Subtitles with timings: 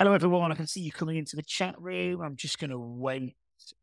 [0.00, 0.50] Hello, everyone.
[0.50, 2.22] I can see you coming into the chat room.
[2.22, 3.36] I'm just going to wait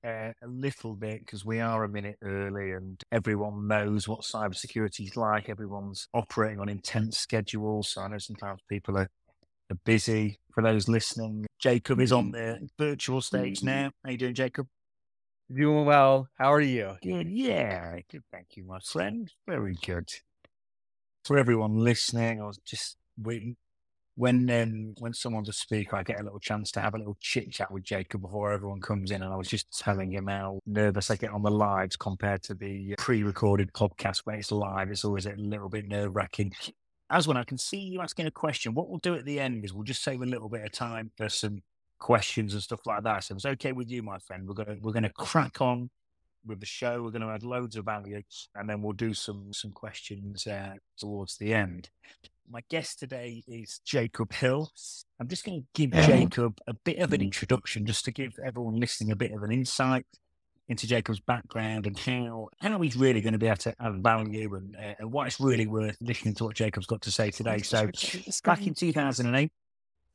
[0.03, 5.01] uh, a little bit because we are a minute early and everyone knows what cybersecurity
[5.01, 5.47] is like.
[5.47, 7.89] Everyone's operating on intense schedules.
[7.89, 9.07] So I know sometimes people are,
[9.69, 10.39] are busy.
[10.55, 13.91] For those listening, Jacob is on the virtual stage now.
[14.03, 14.65] How you doing, Jacob?
[15.55, 16.29] Doing well.
[16.39, 16.95] How are you?
[17.03, 17.29] Good.
[17.29, 17.99] Yeah.
[18.11, 18.23] Good.
[18.31, 19.31] Thank you, my friend.
[19.47, 20.09] Very good.
[21.25, 23.55] For everyone listening, I was just waiting
[24.17, 27.17] when um, when someone's a speaker, I get a little chance to have a little
[27.21, 30.59] chit chat with Jacob before everyone comes in, and I was just telling him how
[30.65, 34.89] nervous I get on the lives compared to the pre-recorded podcast where it's live.
[34.89, 36.51] It's always a little bit nerve wracking.
[37.11, 39.63] As when I can see you asking a question, what we'll do at the end
[39.63, 41.61] is we'll just save a little bit of time for some
[41.99, 43.23] questions and stuff like that.
[43.23, 45.91] So if it's okay with you, my friend, we're gonna we're gonna crack on
[46.43, 47.03] with the show.
[47.03, 48.21] We're going to add loads of value,
[48.55, 51.89] and then we'll do some some questions uh, towards the end.
[52.49, 54.71] My guest today is Jacob Hill.
[55.19, 58.79] I'm just going to give Jacob a bit of an introduction, just to give everyone
[58.79, 60.05] listening a bit of an insight
[60.69, 64.55] into Jacob's background and how how he's really going to be able to add value
[64.55, 67.57] and, uh, and why it's really worth listening to what Jacob's got to say today.
[67.59, 67.89] So,
[68.45, 69.51] back in 2008,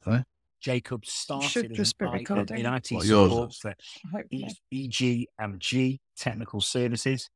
[0.04, 0.24] Sorry?
[0.60, 1.76] Jacob started in,
[2.08, 2.18] I-
[2.60, 3.06] in IT What,
[3.52, 3.74] support for
[4.30, 7.28] E- EGMG Technical Services.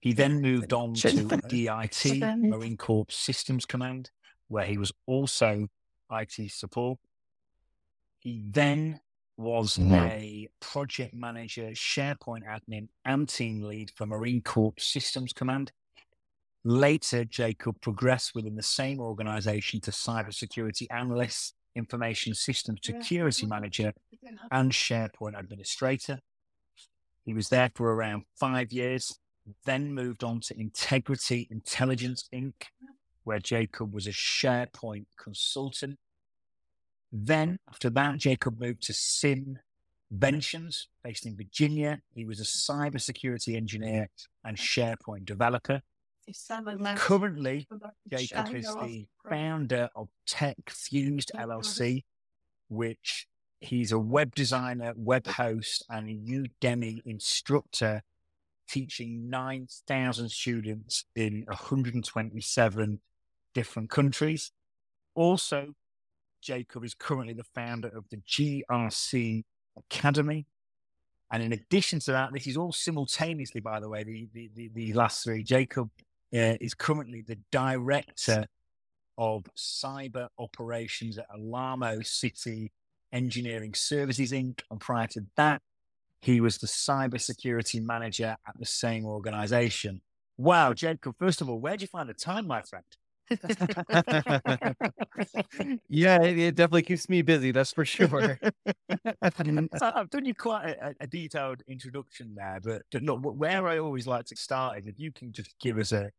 [0.00, 1.08] He then moved on to
[1.48, 2.04] DIT,
[2.50, 4.10] Marine Corps Systems Command,
[4.48, 5.68] where he was also
[6.10, 6.98] IT support.
[8.20, 9.00] He then
[9.36, 9.92] was Mhm.
[10.10, 15.72] a project manager, SharePoint admin, and team lead for Marine Corps Systems Command.
[16.64, 23.94] Later, Jacob progressed within the same organization to cybersecurity analyst, information systems security manager,
[24.52, 26.20] and SharePoint administrator.
[27.24, 29.18] He was there for around five years,
[29.64, 32.66] then moved on to Integrity Intelligence Inc.,
[33.24, 35.98] where Jacob was a SharePoint consultant.
[37.10, 42.00] Then, after that, Jacob moved to Simventions, based in Virginia.
[42.14, 44.08] He was a cybersecurity engineer
[44.44, 45.82] and SharePoint developer.
[46.96, 47.66] Currently,
[48.08, 52.04] Jacob is the founder of Tech Fused LLC,
[52.68, 53.26] which
[53.60, 58.02] he's a web designer, web host, and a Udemy instructor
[58.68, 63.00] teaching 9,000 students in 127
[63.54, 64.52] different countries.
[65.14, 65.74] Also,
[66.40, 69.44] Jacob is currently the founder of the GRC
[69.76, 70.46] Academy.
[71.30, 74.70] And in addition to that, this is all simultaneously, by the way, the, the, the,
[74.74, 75.42] the last three.
[75.42, 75.90] Jacob
[76.34, 78.46] uh, is currently the director
[79.16, 82.72] of cyber operations at Alamo City
[83.12, 84.60] Engineering Services Inc.
[84.70, 85.62] And prior to that,
[86.20, 90.00] he was the cybersecurity manager at the same organization.
[90.36, 92.84] Wow, Jacob, first of all, where'd you find the time, my friend?
[95.88, 97.52] yeah, it, it definitely keeps me busy.
[97.52, 98.38] That's for sure.
[99.76, 103.20] So uh, I've done you quite uh, a, a detailed introduction there, but but look,
[103.22, 106.10] where I always like to start is if you can just give us a,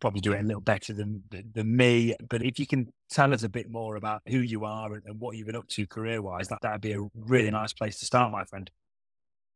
[0.00, 3.42] probably do it a little better than than me, but if you can tell us
[3.44, 6.20] a bit more about who you are and, and what you've been up to career
[6.22, 8.70] wise, that that'd be a really nice place to start, my friend.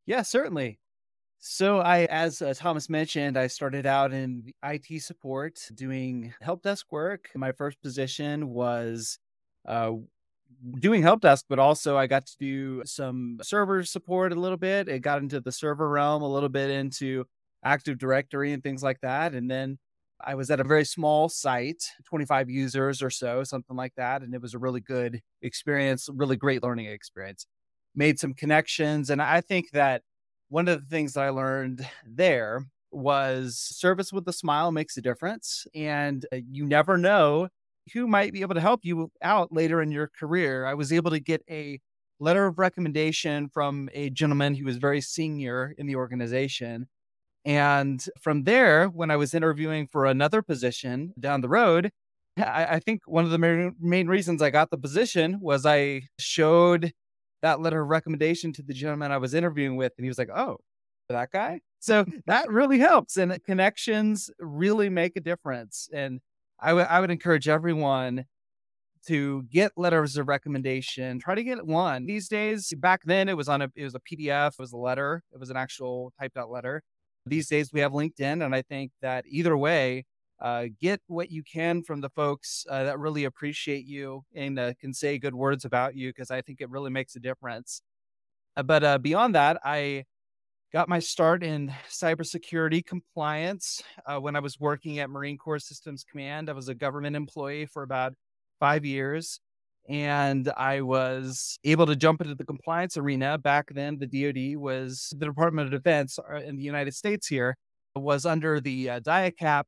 [0.05, 0.79] yeah, certainly.
[1.39, 6.87] So I, as uh, Thomas mentioned, I started out in IT support doing help desk
[6.91, 7.29] work.
[7.35, 9.19] My first position was
[9.67, 9.91] uh,
[10.79, 14.89] doing help desk, but also I got to do some server support a little bit.
[14.89, 17.25] It got into the server realm, a little bit into
[17.63, 19.33] Active Directory and things like that.
[19.33, 19.77] And then
[20.19, 24.23] I was at a very small site, 25 users or so, something like that.
[24.23, 27.45] And it was a really good experience, really great learning experience.
[27.95, 29.11] Made some connections.
[29.11, 30.01] And I think that
[30.49, 35.01] one of the things that I learned there was service with a smile makes a
[35.01, 35.67] difference.
[35.75, 37.49] And uh, you never know
[37.93, 40.65] who might be able to help you out later in your career.
[40.65, 41.79] I was able to get a
[42.19, 46.87] letter of recommendation from a gentleman who was very senior in the organization.
[47.45, 51.91] And from there, when I was interviewing for another position down the road,
[52.37, 56.91] I, think one of the main reasons I got the position was I showed
[57.47, 60.29] that letter of recommendation to the gentleman I was interviewing with, and he was like,
[60.29, 60.57] "Oh,
[61.09, 65.89] that guy." So that really helps, and connections really make a difference.
[65.93, 66.19] And
[66.59, 68.25] I would I would encourage everyone
[69.07, 71.19] to get letters of recommendation.
[71.19, 72.73] Try to get one these days.
[72.77, 74.53] Back then, it was on a it was a PDF.
[74.53, 75.23] It was a letter.
[75.33, 76.83] It was an actual typed out letter.
[77.25, 80.05] These days, we have LinkedIn, and I think that either way,
[80.39, 84.73] uh, get what you can from the folks uh, that really appreciate you and uh,
[84.79, 87.81] can say good words about you because I think it really makes a difference.
[88.55, 90.05] Uh, but uh, beyond that, I
[90.71, 96.03] got my start in cybersecurity compliance uh, when I was working at Marine Corps Systems
[96.03, 96.49] Command.
[96.49, 98.13] I was a government employee for about
[98.59, 99.39] five years.
[99.89, 103.37] and I was able to jump into the compliance arena.
[103.37, 107.55] Back then, the DoD was the Department of Defense in the United States here
[107.97, 109.63] was under the uh, DIACAP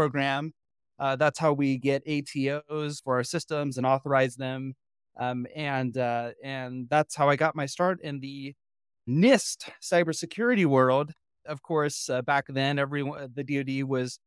[0.00, 0.54] program.
[0.98, 4.72] Uh, that's how we get ATOs for our systems and authorize them.
[5.18, 8.54] Um, and uh, and that's how I got my start in the
[9.06, 11.12] NIST cybersecurity world.
[11.44, 14.18] Of course, uh, back then, everyone the DoD was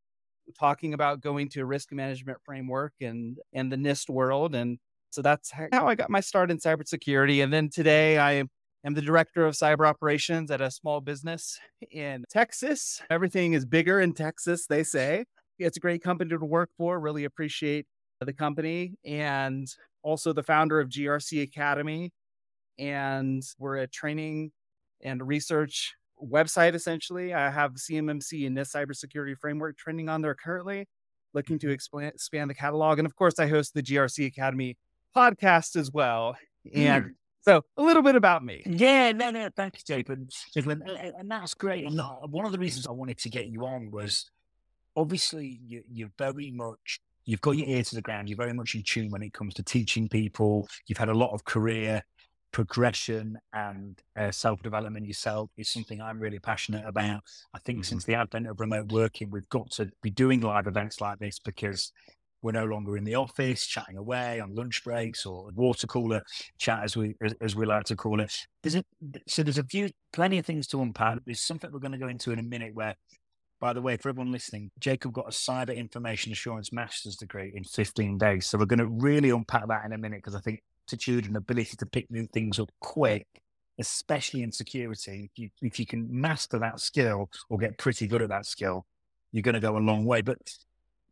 [0.60, 4.78] talking about going to a risk management framework and and the NIST world, and
[5.10, 7.44] so that's how I got my start in cybersecurity.
[7.44, 8.44] And then today, I
[8.86, 11.60] am the director of cyber operations at a small business
[11.90, 13.02] in Texas.
[13.10, 15.26] Everything is bigger in Texas, they say.
[15.60, 17.00] It's a great company to work for.
[17.00, 17.86] Really appreciate
[18.20, 19.68] the company and
[20.02, 22.12] also the founder of GRC Academy.
[22.80, 24.52] And we're a training
[25.04, 27.34] and research website essentially.
[27.34, 30.88] I have CMMC and NIST cybersecurity framework training on there currently,
[31.34, 33.00] looking to expand, expand the catalog.
[33.00, 34.78] And of course, I host the GRC Academy
[35.16, 36.36] podcast as well.
[36.74, 37.10] And mm.
[37.42, 38.64] so a little bit about me.
[38.66, 40.28] Yeah, no, no, thanks, Jacob.
[40.56, 41.86] And, and that's great.
[41.86, 44.32] And one of the reasons I wanted to get you on was
[44.96, 48.30] obviously you, you're very much you've got your ear to the ground.
[48.30, 50.68] You're very much in tune when it comes to teaching people.
[50.88, 52.04] You've had a lot of career
[52.52, 57.22] progression and uh, self development yourself is something I'm really passionate about.
[57.54, 57.84] I think mm-hmm.
[57.84, 61.40] since the advent of remote working, we've got to be doing live events like this
[61.40, 61.92] because
[62.42, 66.22] we're no longer in the office chatting away on lunch breaks or water cooler
[66.58, 68.32] chat, as we as, as we like to call it.
[68.62, 68.84] There's a,
[69.28, 71.20] so there's a few plenty of things to unpack.
[71.26, 72.96] There's something we're going to go into in a minute where
[73.64, 77.64] by the way, for everyone listening, Jacob got a cyber information assurance master's degree in
[77.64, 78.46] 15 days.
[78.46, 81.38] So we're going to really unpack that in a minute because I think attitude and
[81.38, 83.26] ability to pick new things up quick,
[83.80, 88.22] especially in security, if you, if you can master that skill or get pretty good
[88.22, 88.86] at that skill,
[89.32, 90.20] you're going to go a long way.
[90.20, 90.40] But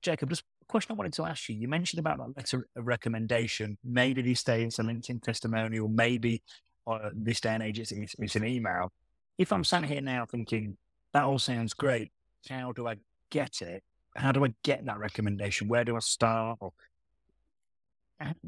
[0.02, 1.56] Jacob, just a question I wanted to ask you.
[1.56, 3.78] You mentioned about that letter of recommendation.
[3.82, 6.44] Maybe these days it's a LinkedIn testimonial, maybe
[6.86, 8.92] uh, this day and age it's, it's an email.
[9.38, 10.76] If I'm sat here now thinking,
[11.14, 12.12] that all sounds great,
[12.50, 12.98] how do I
[13.30, 13.84] get it?
[14.16, 15.68] How do I get that recommendation?
[15.68, 16.58] Where do I start?
[16.60, 16.74] Or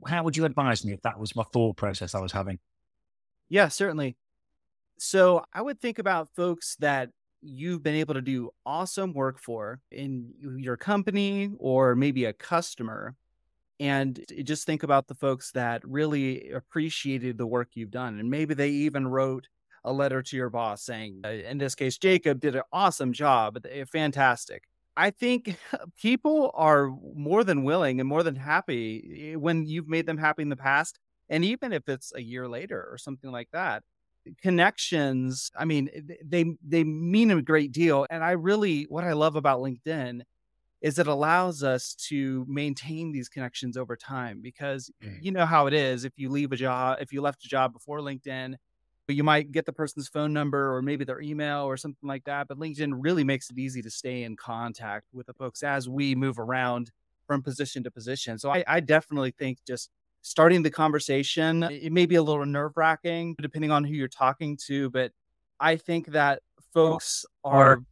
[0.07, 2.59] how would you advise me if that was my thought process I was having?
[3.49, 4.15] Yeah, certainly.
[4.97, 7.09] So I would think about folks that
[7.41, 13.15] you've been able to do awesome work for in your company or maybe a customer.
[13.79, 18.19] And just think about the folks that really appreciated the work you've done.
[18.19, 19.47] And maybe they even wrote
[19.83, 23.57] a letter to your boss saying, uh, in this case, Jacob did an awesome job,
[23.69, 24.63] eh, fantastic.
[24.95, 25.57] I think
[26.01, 30.41] people are more than willing and more than happy eh, when you've made them happy
[30.41, 30.99] in the past.
[31.29, 33.83] And even if it's a year later or something like that,
[34.41, 38.05] connections, I mean, eh, they, they mean a great deal.
[38.09, 40.21] And I really, what I love about LinkedIn
[40.81, 45.17] is it allows us to maintain these connections over time because mm.
[45.21, 46.03] you know how it is.
[46.03, 48.55] If you leave a job, if you left a job before LinkedIn,
[49.07, 52.23] but you might get the person's phone number or maybe their email or something like
[52.25, 52.47] that.
[52.47, 56.15] But LinkedIn really makes it easy to stay in contact with the folks as we
[56.15, 56.91] move around
[57.27, 58.37] from position to position.
[58.39, 59.89] So I, I definitely think just
[60.21, 64.57] starting the conversation, it may be a little nerve wracking depending on who you're talking
[64.67, 65.11] to, but
[65.59, 66.41] I think that
[66.73, 67.83] folks are,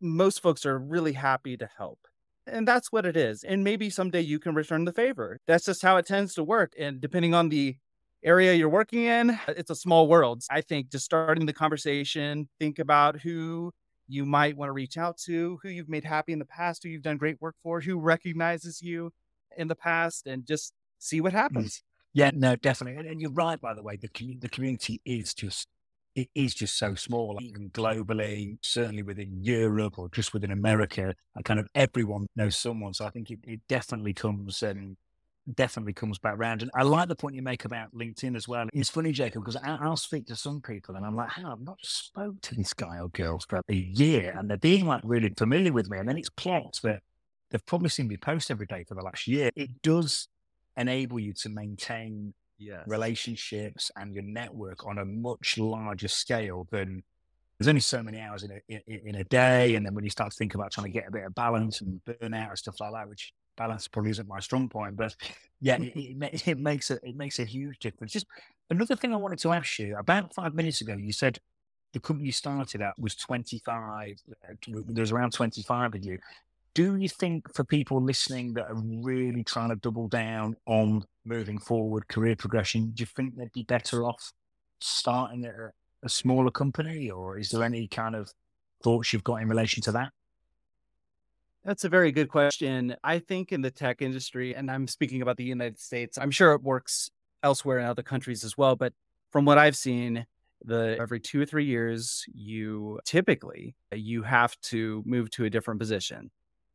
[0.00, 1.98] most folks are really happy to help.
[2.46, 3.42] And that's what it is.
[3.42, 5.40] And maybe someday you can return the favor.
[5.46, 6.74] That's just how it tends to work.
[6.78, 7.76] And depending on the
[8.24, 10.42] area you're working in, uh, it's a small world.
[10.50, 13.72] I think just starting the conversation, think about who
[14.08, 16.88] you might want to reach out to, who you've made happy in the past, who
[16.88, 19.10] you've done great work for, who recognizes you
[19.56, 21.36] in the past, and just see what mm.
[21.36, 21.82] happens.
[22.12, 23.08] Yeah, no, definitely.
[23.08, 25.68] And you're right, by the way, the, the community is just
[26.14, 31.42] it is just so small, even globally, certainly within Europe or just within America, uh,
[31.42, 32.94] kind of everyone knows someone.
[32.94, 34.96] So I think it, it definitely comes and
[35.52, 36.62] definitely comes back around.
[36.62, 38.66] And I like the point you make about LinkedIn as well.
[38.72, 41.78] It's funny, Jacob, because I'll speak to some people and I'm like, hey, I've not
[41.82, 45.72] spoke to this guy or girl for a year, and they're being like really familiar
[45.72, 45.98] with me.
[45.98, 47.02] And then it's plots that
[47.50, 49.50] they've probably seen me post every day for the last year.
[49.54, 50.28] It does
[50.76, 52.82] enable you to maintain yes.
[52.86, 57.02] relationships and your network on a much larger scale than
[57.58, 60.10] there's only so many hours in a in, in, a day, and then when you
[60.10, 62.80] start to think about trying to get a bit of balance and burnout and stuff
[62.80, 65.14] like that, which balance probably isn't my strong point, but
[65.60, 68.12] yeah, it, it, it, makes a it makes a huge difference.
[68.12, 68.26] Just
[68.70, 71.38] another thing I wanted to ask you about five minutes ago, you said
[71.92, 74.16] the company you started at was 25.
[74.28, 74.54] Uh,
[74.88, 76.18] there's around 25 of you.
[76.74, 81.58] Do you think for people listening that are really trying to double down on moving
[81.58, 84.32] forward career progression, do you think they'd be better off
[84.80, 85.70] starting a,
[86.02, 88.32] a smaller company, or is there any kind of
[88.82, 90.10] thoughts you've got in relation to that?
[91.64, 92.94] That's a very good question.
[93.02, 96.52] I think in the tech industry, and I'm speaking about the United States, I'm sure
[96.52, 97.10] it works
[97.42, 98.76] elsewhere in other countries as well.
[98.76, 98.92] But
[99.30, 100.26] from what I've seen,
[100.64, 105.80] the every two or three years, you typically you have to move to a different
[105.80, 106.30] position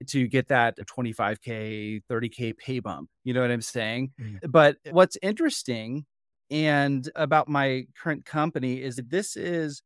[0.08, 4.40] to get that 25k 30k pay bump you know what i'm saying mm.
[4.50, 6.06] but what's interesting
[6.50, 9.82] and about my current company is that this is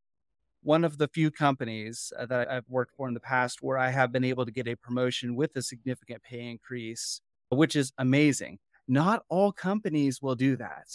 [0.64, 3.90] one of the few companies uh, that I've worked for in the past where I
[3.90, 8.60] have been able to get a promotion with a significant pay increase, which is amazing.
[8.88, 10.88] Not all companies will do that.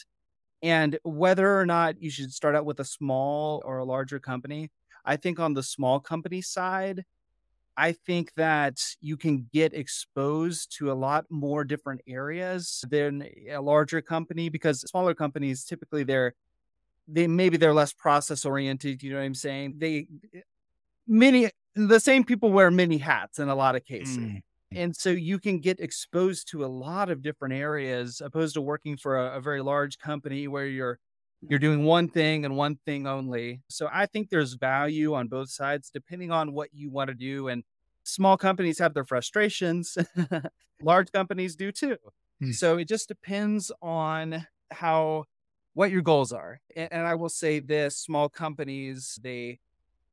[0.62, 4.70] And whether or not you should start out with a small or a larger company,
[5.04, 7.04] I think on the small company side,
[7.76, 13.60] I think that you can get exposed to a lot more different areas than a
[13.60, 16.34] larger company because smaller companies typically they're
[17.08, 19.02] they maybe they're less process oriented.
[19.02, 19.74] You know what I'm saying?
[19.78, 20.06] They
[21.06, 24.18] many the same people wear many hats in a lot of cases.
[24.18, 24.42] Mm.
[24.72, 28.96] And so you can get exposed to a lot of different areas opposed to working
[28.98, 30.98] for a, a very large company where you're
[31.48, 33.62] you're doing one thing and one thing only.
[33.68, 37.48] So I think there's value on both sides depending on what you want to do.
[37.48, 37.62] And
[38.02, 39.96] small companies have their frustrations,
[40.82, 41.96] large companies do too.
[42.42, 42.54] Mm.
[42.54, 45.24] So it just depends on how
[45.74, 46.60] what your goals are.
[46.74, 49.58] And, and I will say this small companies, they,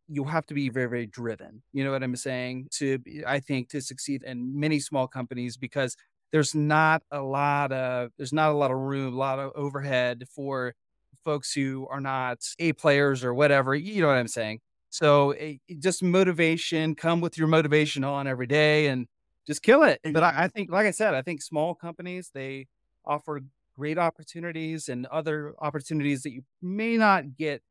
[0.08, 1.64] you have to be very, very driven.
[1.74, 2.68] You know what I'm saying?
[2.74, 5.96] To, I think, to succeed in many small companies because
[6.32, 10.24] there's not a lot of, there's not a lot of room, a lot of overhead
[10.36, 10.76] for
[11.24, 13.74] folks who are not A players or whatever.
[13.74, 14.60] You know what I'm saying?
[14.90, 19.08] So it, just motivation, come with your motivation on every day and
[19.48, 20.00] just kill it.
[20.04, 22.68] But I, I, think, like I said, I think small companies, they
[23.04, 23.42] offer
[23.78, 27.62] great opportunities and other opportunities that you may not get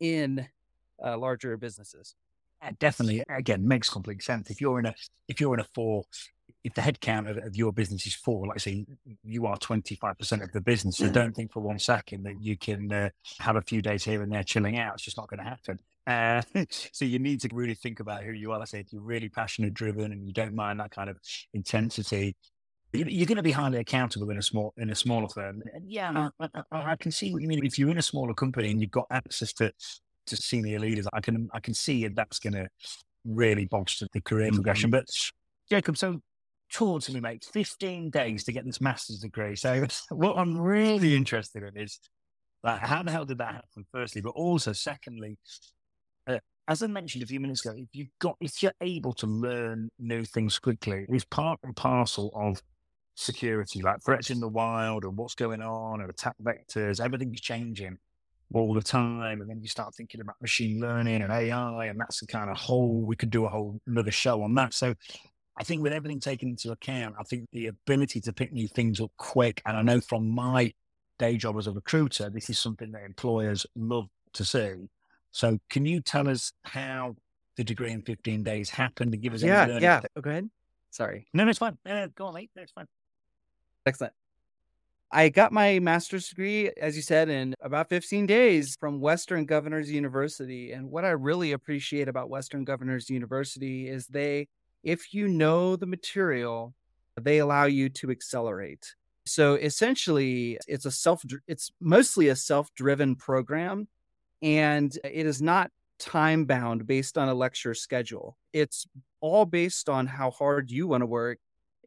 [0.00, 0.46] in
[1.04, 2.14] uh, larger businesses.
[2.62, 3.22] Yeah, definitely.
[3.28, 4.50] Again, makes complete sense.
[4.50, 4.94] If you're in a
[5.28, 6.04] if you're in a four,
[6.64, 8.86] if the headcount of, of your business is four, like I say,
[9.22, 10.96] you are twenty five percent of the business.
[10.96, 14.22] So don't think for one second that you can uh, have a few days here
[14.22, 14.94] and there chilling out.
[14.94, 15.80] It's just not going to happen.
[16.06, 16.42] Uh,
[16.92, 18.58] so you need to really think about who you are.
[18.58, 21.18] Like I say, if you're really passionate driven and you don't mind that kind of
[21.52, 22.36] intensity,
[22.96, 25.62] you're going to be highly accountable in a small in a smaller firm.
[25.72, 27.64] And yeah, I, I, I, can see what you mean.
[27.64, 29.72] If you're in a smaller company and you've got access to
[30.26, 32.68] to senior leaders, I can I can see that's going to
[33.24, 34.56] really bolster the career mm-hmm.
[34.56, 34.90] progression.
[34.90, 35.06] But
[35.70, 36.20] Jacob, so
[36.72, 37.48] talk to me, mate.
[37.52, 39.56] Fifteen days to get this master's degree.
[39.56, 41.98] So what I'm really interested in is
[42.62, 43.86] like how the hell did that happen?
[43.92, 45.38] Firstly, but also secondly.
[46.26, 46.38] Uh,
[46.68, 49.88] as I mentioned a few minutes ago, if you've got if you're able to learn
[49.98, 52.60] new things quickly, it's part and parcel of
[53.16, 57.98] security, like threats in the wild and what's going on or attack vectors, everything's changing
[58.54, 59.40] all the time.
[59.40, 62.56] And then you start thinking about machine learning and AI, and that's the kind of
[62.56, 64.74] whole, we could do a whole another show on that.
[64.74, 64.94] So
[65.56, 69.00] I think with everything taken into account, I think the ability to pick new things
[69.00, 70.72] up quick, and I know from my
[71.18, 74.74] day job as a recruiter, this is something that employers love to see.
[75.32, 77.16] So can you tell us how
[77.56, 80.50] the degree in 15 days happened and give us yeah, Yeah, oh, go ahead.
[80.90, 81.26] Sorry.
[81.32, 81.76] No, no, it's fine.
[81.84, 82.50] No, no, go on, mate.
[82.54, 82.86] No, it's fine.
[83.86, 84.12] Excellent.
[85.12, 89.90] I got my master's degree, as you said, in about 15 days from Western Governors
[89.90, 90.72] University.
[90.72, 94.48] And what I really appreciate about Western Governors University is they,
[94.82, 96.74] if you know the material,
[97.20, 98.94] they allow you to accelerate.
[99.26, 103.86] So essentially, it's a self, it's mostly a self driven program.
[104.42, 108.36] And it is not time bound based on a lecture schedule.
[108.52, 108.86] It's
[109.20, 111.38] all based on how hard you want to work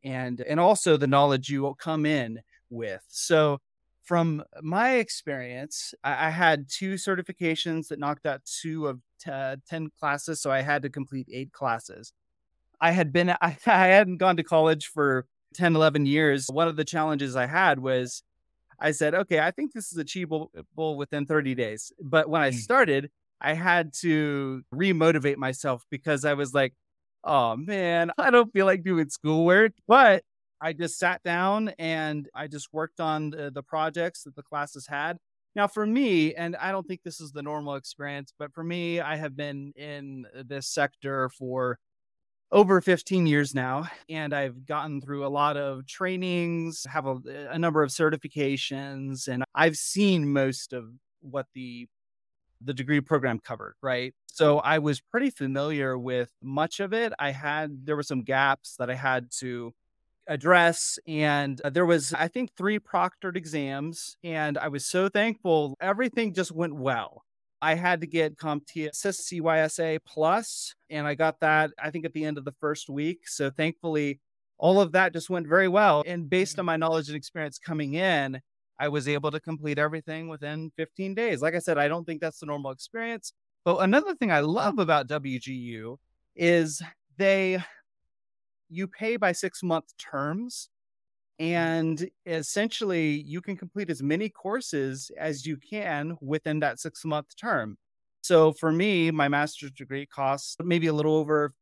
[0.03, 3.03] and and also the knowledge you will come in with.
[3.07, 3.59] So
[4.03, 9.31] from my experience, I, I had two certifications that knocked out two of t-
[9.69, 10.41] 10 classes.
[10.41, 12.11] So I had to complete eight classes.
[12.81, 13.37] I had been, I,
[13.67, 16.47] I hadn't gone to college for 10, 11 years.
[16.51, 18.23] One of the challenges I had was
[18.79, 20.49] I said, okay, I think this is achievable
[20.97, 21.91] within 30 days.
[22.01, 22.55] But when I mm.
[22.55, 26.73] started, I had to remotivate myself because I was like,
[27.23, 29.73] oh man, I don't feel like doing schoolwork.
[29.88, 30.23] But
[30.61, 34.88] I just sat down and I just worked on the, the, projects that the classes
[34.88, 35.17] had.
[35.55, 38.99] Now, for me, and I don't think this is the normal experience, but for me,
[38.99, 41.79] I have been in uh, this sector for
[42.51, 47.17] over 15 years now, and I've gotten through a lot of trainings, have a,
[47.51, 50.85] a number of certifications, and I've seen most of
[51.21, 51.88] what the
[52.63, 54.13] the degree program covered, right?
[54.27, 57.13] So I was pretty familiar with much of it.
[57.19, 59.73] I had, there were some gaps that I had to
[60.27, 60.99] address.
[61.07, 64.15] And uh, there was, I think, three proctored exams.
[64.23, 65.75] And I was so thankful.
[65.81, 67.23] Everything just went well.
[67.61, 72.23] I had to get CompTIA CYSA plus, and I got that I think at the
[72.23, 73.27] end of the first week.
[73.27, 74.21] So thankfully,
[74.57, 76.03] all of that just went very well.
[76.05, 76.61] And based mm-hmm.
[76.61, 78.39] on my knowledge and experience coming in,
[78.79, 81.41] I was able to complete everything within 15 days.
[81.41, 83.33] Like I said, I don't think that's the normal experience.
[83.65, 85.98] But another thing I love about WGU
[86.36, 86.81] is
[87.17, 87.62] they
[88.69, 90.69] you pay by six month terms
[91.39, 97.36] and essentially you can complete as many courses as you can within that six month
[97.36, 97.77] term.
[98.21, 101.53] So for me my master's degree costs maybe a little over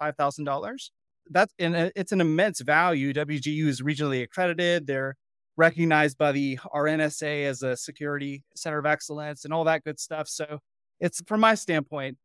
[0.00, 0.90] $5000
[1.30, 3.12] that's and uh, it's an immense value.
[3.12, 4.86] Wgu is regionally accredited.
[4.86, 5.16] They're
[5.56, 10.28] recognized by the rnsa as a security center of excellence and all that good stuff
[10.28, 10.58] so
[11.00, 12.16] it's from my standpoint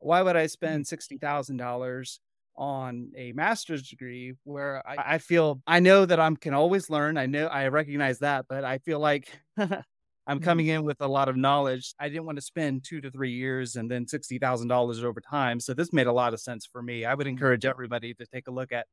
[0.00, 2.18] why would i spend $60000
[2.56, 7.18] on a master's degree where I, I, feel I know that I can always learn.
[7.18, 9.28] I know I recognize that, but I feel like
[10.26, 10.44] I'm mm-hmm.
[10.44, 11.94] coming in with a lot of knowledge.
[11.98, 15.20] I didn't want to spend two to three years and then sixty thousand dollars over
[15.20, 15.60] time.
[15.60, 17.04] So this made a lot of sense for me.
[17.04, 17.32] I would mm-hmm.
[17.32, 18.86] encourage everybody to take a look at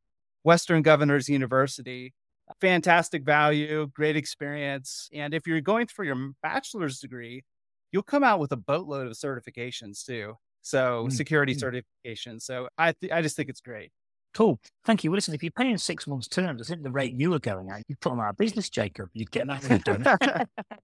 [0.44, 2.14] Western Governors University.
[2.60, 5.10] Fantastic value, great experience.
[5.14, 7.44] And if you're going for your bachelor's degree,
[7.92, 10.36] you'll come out with a boatload of certifications too.
[10.62, 11.12] So mm.
[11.12, 11.60] security mm.
[11.60, 12.40] certification.
[12.40, 13.92] So I th- I just think it's great.
[14.34, 14.60] Cool.
[14.86, 15.12] Thank you.
[15.12, 17.70] Well, listen, if you're paying six months terms, I think the rate you were going
[17.70, 19.10] at, you'd put on our business, Jacob.
[19.14, 20.40] You'd get that done.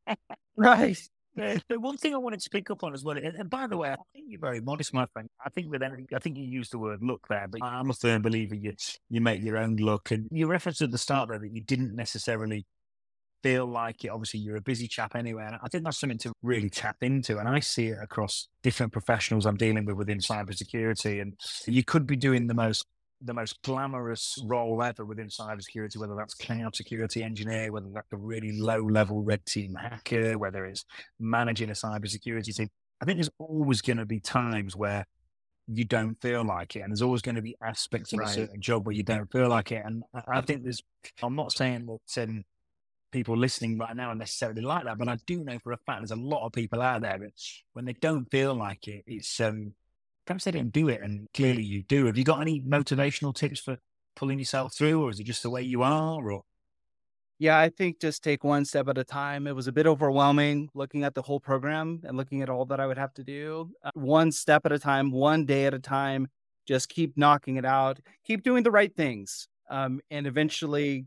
[0.58, 0.98] right.
[1.38, 3.92] The one thing I wanted to pick up on as well, and by the way,
[3.92, 5.30] I think you're very modest, my friend.
[5.46, 7.94] I think with anything, I think you used the word luck there, but I'm a
[7.94, 8.74] firm believer you
[9.10, 10.12] you make your own luck.
[10.12, 12.66] And you referenced at the start there that you didn't necessarily
[13.44, 14.10] feel like it.
[14.10, 15.44] Obviously, you're a busy chap anyway.
[15.46, 17.38] And I think that's something to really tap into.
[17.38, 21.22] And I see it across different professionals I'm dealing with within cybersecurity.
[21.22, 21.34] And
[21.66, 22.86] you could be doing the most
[23.22, 28.18] the most glamorous role ever within cybersecurity, whether that's cloud security engineer, whether that's a
[28.18, 30.86] really low level red team hacker, whether it's
[31.20, 32.70] managing a cybersecurity team.
[33.02, 35.06] I think there's always going to be times where
[35.68, 36.82] you don't feel like it.
[36.82, 38.30] And there's always going to be aspects of right.
[38.30, 39.84] a certain job where you don't feel like it.
[39.86, 40.82] And I think there's,
[41.22, 42.44] I'm not saying that um,
[43.12, 46.02] people listening right now are necessarily like that, but I do know for a fact
[46.02, 47.32] there's a lot of people out there that
[47.74, 49.74] when they don't feel like it, it's um,
[50.28, 52.06] perhaps they didn't do it, and clearly you do.
[52.06, 53.78] Have you got any motivational tips for
[54.16, 56.44] pulling yourself through, or is it just the way you are, or?
[57.40, 59.46] Yeah, I think just take one step at a time.
[59.46, 62.80] It was a bit overwhelming looking at the whole program and looking at all that
[62.80, 63.72] I would have to do.
[63.84, 66.28] Uh, one step at a time, one day at a time.
[66.68, 68.00] Just keep knocking it out.
[68.26, 69.48] Keep doing the right things.
[69.70, 71.06] Um, and eventually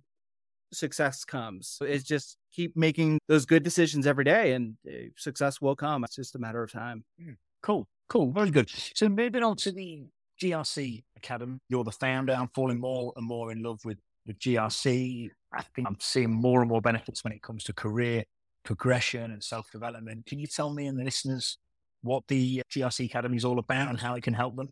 [0.73, 1.79] success comes.
[1.83, 6.05] It's just keep making those good decisions every day and uh, success will come.
[6.05, 7.05] It's just a matter of time.
[7.21, 7.33] Hmm.
[7.63, 7.89] Cool.
[8.11, 8.33] Cool.
[8.33, 8.69] Very good.
[8.95, 10.03] So moving on to the
[10.43, 12.33] GRC Academy, you're the founder.
[12.33, 15.31] I'm falling more and more in love with the GRC.
[15.53, 18.25] I think I'm seeing more and more benefits when it comes to career
[18.65, 20.27] progression and self development.
[20.27, 21.57] Can you tell me and the listeners
[22.03, 24.71] what the GRC Academy is all about and how it can help them?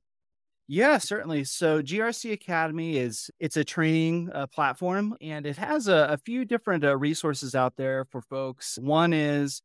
[0.67, 1.45] Yeah, certainly.
[1.45, 6.45] So GRC Academy is it's a training uh, platform, and it has a, a few
[6.45, 8.79] different uh, resources out there for folks.
[8.81, 9.63] One is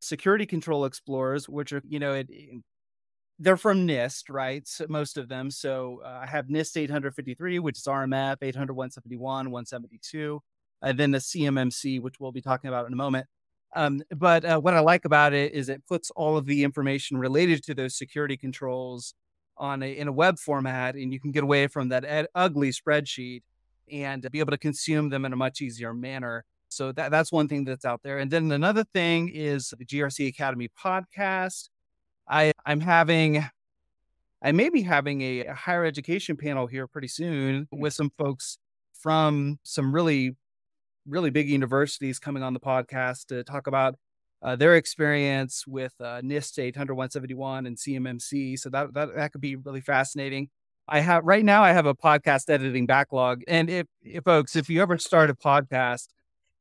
[0.00, 2.28] Security Control Explorers, which are you know it,
[3.38, 4.66] they're from NIST, right?
[4.66, 5.50] So most of them.
[5.50, 10.40] So uh, I have NIST 853, which is RMF 800 171 172,
[10.82, 13.26] and then the CMMC, which we'll be talking about in a moment.
[13.74, 17.16] Um, but uh, what I like about it is it puts all of the information
[17.18, 19.14] related to those security controls
[19.56, 22.70] on a in a web format and you can get away from that ed- ugly
[22.70, 23.42] spreadsheet
[23.90, 27.46] and be able to consume them in a much easier manner so that, that's one
[27.46, 31.68] thing that's out there and then another thing is the grc academy podcast
[32.28, 33.44] i i'm having
[34.42, 38.58] i may be having a, a higher education panel here pretty soon with some folks
[38.92, 40.36] from some really
[41.06, 43.96] really big universities coming on the podcast to talk about
[44.42, 48.58] uh, their experience with uh, NIST 800 171 and CMMC.
[48.58, 50.50] So that, that that could be really fascinating.
[50.86, 51.62] I have right now.
[51.62, 55.34] I have a podcast editing backlog, and if, if folks, if you ever start a
[55.34, 56.08] podcast,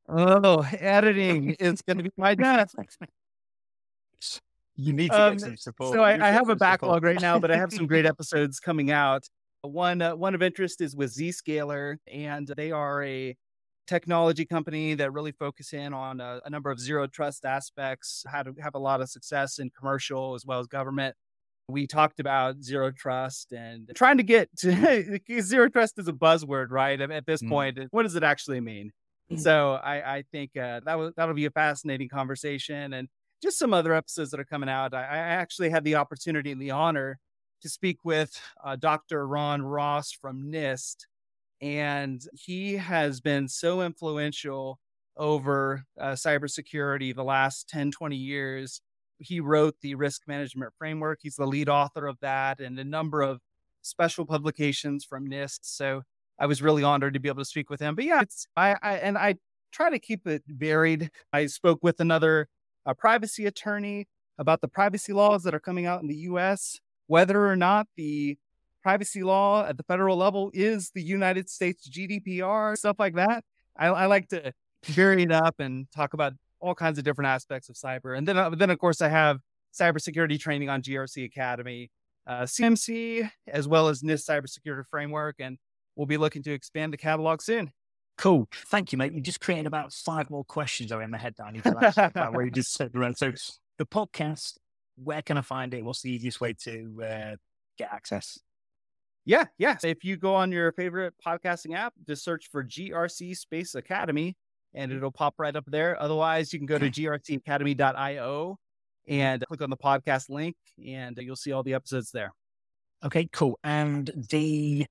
[0.07, 2.73] oh, editing is going to be my death.
[4.75, 5.93] You need to um, some support.
[5.93, 7.03] So I, I have a backlog support.
[7.03, 9.27] right now, but I have some great episodes coming out.
[9.61, 13.35] One uh, one of interest is with Zscaler, and they are a
[13.87, 18.41] technology company that really focus in on a, a, number of zero trust aspects, how
[18.41, 21.15] to have a lot of success in commercial as well as government.
[21.67, 26.67] We talked about zero trust and trying to get to zero trust is a buzzword,
[26.71, 26.99] right?
[26.99, 27.49] At, at this mm.
[27.49, 28.91] point, what does it actually mean?
[29.31, 29.39] Mm.
[29.39, 33.07] So I, I think uh, that will that'll be a fascinating conversation and
[33.43, 34.93] just some other episodes that are coming out.
[34.93, 37.19] I, I actually had the opportunity and the honor
[37.61, 39.27] to speak with uh, Dr.
[39.27, 41.05] Ron Ross from NIST
[41.63, 44.79] and he has been so influential
[45.15, 48.81] over uh, cybersecurity the last 10, 20 years.
[49.19, 51.19] he wrote the risk management framework.
[51.21, 53.39] He's the lead author of that and a number of
[53.81, 55.59] special publications from NIST.
[55.61, 56.01] So
[56.37, 57.95] I was really honored to be able to speak with him.
[57.95, 58.23] But yeah,
[58.57, 59.35] I, I and I
[59.71, 61.11] try to keep it varied.
[61.31, 62.49] I spoke with another
[62.85, 67.47] a privacy attorney about the privacy laws that are coming out in the US, whether
[67.47, 68.37] or not the
[68.81, 73.43] privacy law at the federal level is the United States GDPR, stuff like that.
[73.77, 74.53] I, I like to
[74.85, 78.17] vary it up and talk about all kinds of different aspects of cyber.
[78.17, 79.39] And then, uh, then of course, I have
[79.73, 81.89] cybersecurity training on GRC Academy,
[82.27, 85.37] uh, CMMC, as well as NIST cybersecurity framework.
[85.39, 85.57] And
[85.95, 87.71] we'll be looking to expand the catalog soon.
[88.17, 88.47] Cool.
[88.67, 89.13] Thank you, mate.
[89.13, 91.97] You just created about five more questions in my head that I need to ask
[91.97, 93.17] about where you just said around.
[93.17, 93.31] So
[93.77, 94.57] the podcast,
[94.95, 95.83] where can I find it?
[95.83, 97.35] What's the easiest way to uh,
[97.77, 98.39] get access?
[99.25, 99.77] Yeah, yeah.
[99.77, 104.35] So if you go on your favorite podcasting app, just search for GRC Space Academy
[104.73, 105.99] and it'll pop right up there.
[106.01, 108.57] Otherwise, you can go to grcacademy.io
[109.07, 112.33] and click on the podcast link and you'll see all the episodes there.
[113.03, 113.59] Okay, cool.
[113.63, 114.85] And the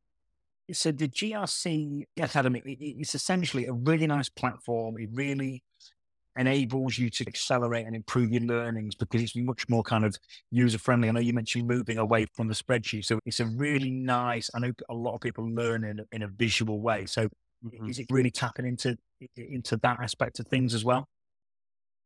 [0.72, 4.96] so the GRC Academy it's essentially a really nice platform.
[4.98, 5.62] It really
[6.36, 10.16] enables you to accelerate and improve your learnings because it's much more kind of
[10.50, 11.08] user friendly.
[11.08, 14.50] I know you mentioned moving away from the spreadsheet, so it's a really nice.
[14.54, 17.06] I know a lot of people learn in, in a visual way.
[17.06, 17.28] So
[17.64, 17.88] mm-hmm.
[17.88, 18.96] is it really tapping into
[19.36, 21.06] into that aspect of things as well?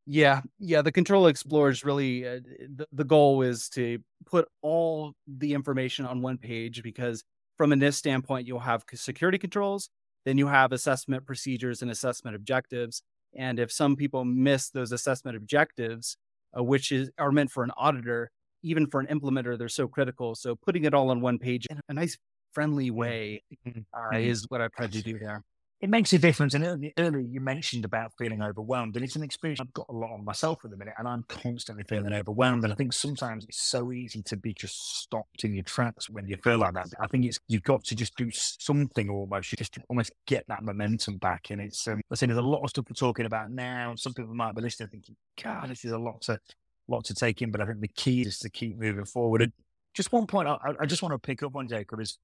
[0.08, 0.82] Yeah, yeah.
[0.82, 2.40] The Control Explorer is really uh,
[2.74, 7.24] the, the goal is to put all the information on one page because
[7.56, 9.90] from a NIST standpoint, you'll have security controls,
[10.24, 13.02] then you have assessment procedures and assessment objectives.
[13.34, 16.16] And if some people miss those assessment objectives,
[16.56, 18.30] uh, which is are meant for an auditor,
[18.62, 20.34] even for an implementer, they're so critical.
[20.34, 22.16] So putting it all on one page in a nice,
[22.52, 23.80] friendly way mm-hmm.
[23.94, 25.42] uh, is what I tried to do there
[25.80, 26.54] it makes a difference.
[26.54, 30.10] And earlier, you mentioned about feeling overwhelmed, and it's an experience I've got a lot
[30.10, 32.64] on myself at the minute, and I'm constantly feeling overwhelmed.
[32.64, 36.26] And I think sometimes it's so easy to be just stopped in your tracks when
[36.26, 36.88] you feel like that.
[36.98, 40.62] I think it's you've got to just do something almost, you just almost get that
[40.62, 41.50] momentum back.
[41.50, 43.94] And it's, um, I say, there's a lot of stuff we're talking about now.
[43.96, 46.40] Some people might be listening thinking, God, this is a lot to
[46.88, 47.50] lot to take in.
[47.50, 49.42] But I think the key is to keep moving forward.
[49.42, 49.52] And
[49.92, 52.18] just one point I, I just want to pick up on, Jacob, is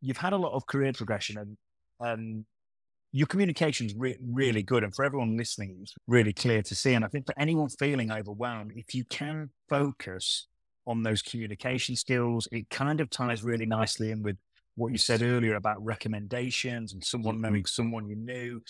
[0.00, 1.56] you've had a lot of career progression and
[2.00, 2.46] um,
[3.12, 4.84] your communication is re- really good.
[4.84, 6.94] And for everyone listening, it's really clear to see.
[6.94, 10.46] And I think for anyone feeling overwhelmed, if you can focus
[10.86, 14.36] on those communication skills, it kind of ties really nicely in with
[14.76, 18.62] what you said earlier about recommendations and someone knowing someone you knew.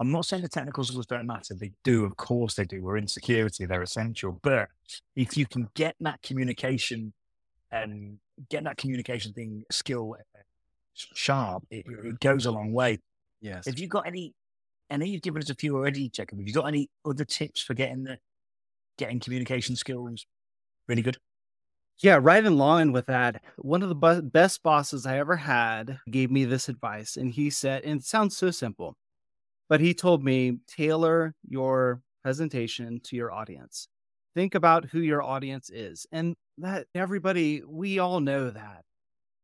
[0.00, 1.54] I'm not saying the technical skills don't matter.
[1.54, 2.04] They do.
[2.04, 2.82] Of course they do.
[2.82, 3.66] We're in security.
[3.66, 4.40] They're essential.
[4.42, 4.68] But
[5.14, 7.12] if you can get that communication
[7.70, 10.40] and get that communication thing skill uh,
[10.94, 12.98] sharp, it, it goes a long way.
[13.44, 13.66] Yes.
[13.66, 14.32] Have you got any?
[14.90, 16.38] I know you've given us a few already, Jacob.
[16.38, 18.18] Have you got any other tips for getting the
[18.96, 20.24] getting communication skills
[20.88, 21.18] really good?
[21.98, 23.42] Yeah, right in line with that.
[23.58, 27.50] One of the bu- best bosses I ever had gave me this advice, and he
[27.50, 28.96] said, and it sounds so simple,
[29.68, 33.88] but he told me tailor your presentation to your audience.
[34.34, 38.84] Think about who your audience is, and that everybody we all know that.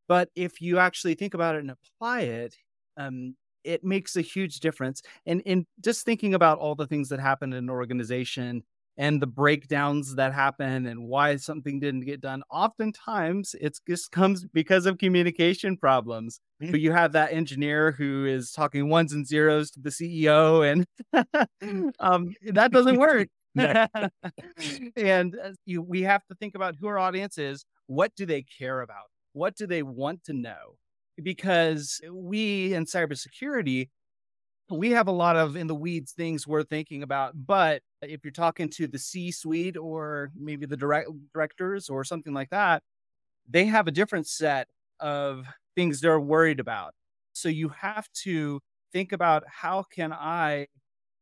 [0.09, 2.57] But if you actually think about it and apply it,
[2.97, 5.03] um, it makes a huge difference.
[5.27, 8.63] And in just thinking about all the things that happen in an organization
[8.97, 14.45] and the breakdowns that happen and why something didn't get done, oftentimes it just comes
[14.45, 16.41] because of communication problems.
[16.63, 16.73] Mm-hmm.
[16.73, 20.87] But you have that engineer who is talking ones and zeros to the CEO, and
[22.01, 23.29] um, that doesn't work.
[24.97, 27.65] and uh, you, we have to think about who our audience is.
[27.87, 29.07] What do they care about?
[29.33, 30.77] What do they want to know?
[31.21, 33.89] Because we in cybersecurity,
[34.71, 37.33] we have a lot of in the weeds things we're thinking about.
[37.35, 42.33] But if you're talking to the C suite or maybe the direct directors or something
[42.33, 42.83] like that,
[43.49, 44.69] they have a different set
[45.01, 46.95] of things they're worried about.
[47.33, 48.61] So you have to
[48.93, 50.67] think about how can I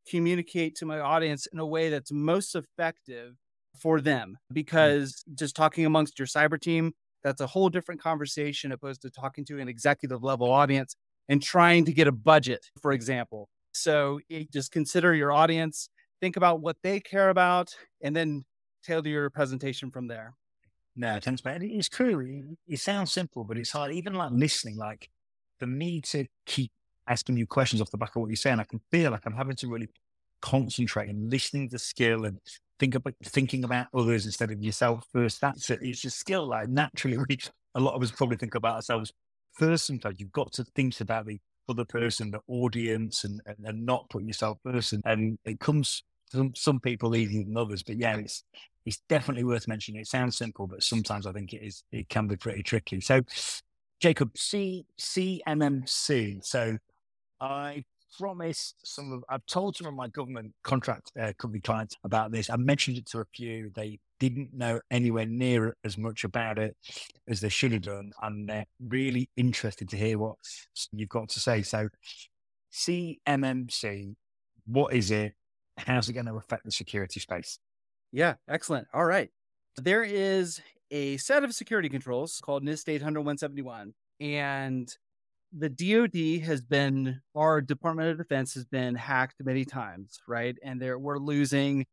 [0.09, 3.35] communicate to my audience in a way that's most effective
[3.79, 4.55] for them mm.
[4.55, 9.45] because just talking amongst your cyber team that's a whole different conversation opposed to talking
[9.47, 10.95] to an executive level audience
[11.29, 13.49] and trying to get a budget, for example.
[13.73, 15.89] So eh, just consider your audience,
[16.21, 18.45] think about what they care about, and then
[18.83, 20.35] tailor your presentation from there.
[20.97, 21.63] No, thanks, man.
[21.63, 22.57] It's true.
[22.67, 23.93] It sounds simple, but it's hard.
[23.93, 25.09] Even like listening, like
[25.59, 26.73] for me to keep
[27.07, 29.37] asking you questions off the back of what you're saying, I can feel like I'm
[29.37, 29.89] having to really
[30.41, 32.41] concentrate and listening to skill and
[32.79, 35.41] think about thinking about others instead of yourself first.
[35.41, 35.81] That's it.
[35.83, 36.49] It's a skill.
[36.49, 37.39] Like naturally, we,
[37.75, 39.13] a lot of us probably think about ourselves
[39.53, 39.87] first.
[39.87, 41.39] Sometimes you've got to think about the
[41.69, 44.93] other person, the audience, and, and, and not put yourself first.
[44.93, 47.83] And, and it comes some some people easier than others.
[47.83, 48.45] But yeah, it's
[48.87, 50.01] it's definitely worth mentioning.
[50.01, 51.83] It sounds simple, but sometimes I think it is.
[51.93, 53.01] It can be pretty tricky.
[53.01, 53.21] So,
[54.01, 56.45] Jacob, C CMMC.
[56.45, 56.79] So,
[57.41, 57.85] I
[58.19, 59.25] promised some of.
[59.29, 62.51] I've told some of my government contract uh, company clients about this.
[62.51, 63.71] I mentioned it to a few.
[63.75, 66.77] They didn't know anywhere near as much about it
[67.29, 70.37] as they should have done, and they're really interested to hear what
[70.93, 71.63] you've got to say.
[71.63, 71.89] So,
[72.73, 74.15] CMMC,
[74.67, 75.35] what is it?
[75.77, 77.59] How's it going to affect the security space?
[78.13, 78.89] Yeah, excellent.
[78.93, 79.31] All right.
[79.77, 83.95] There is a set of security controls called NIST 800 171.
[84.21, 84.97] And
[85.57, 90.57] the DoD has been, our Department of Defense has been hacked many times, right?
[90.63, 91.87] And there we're losing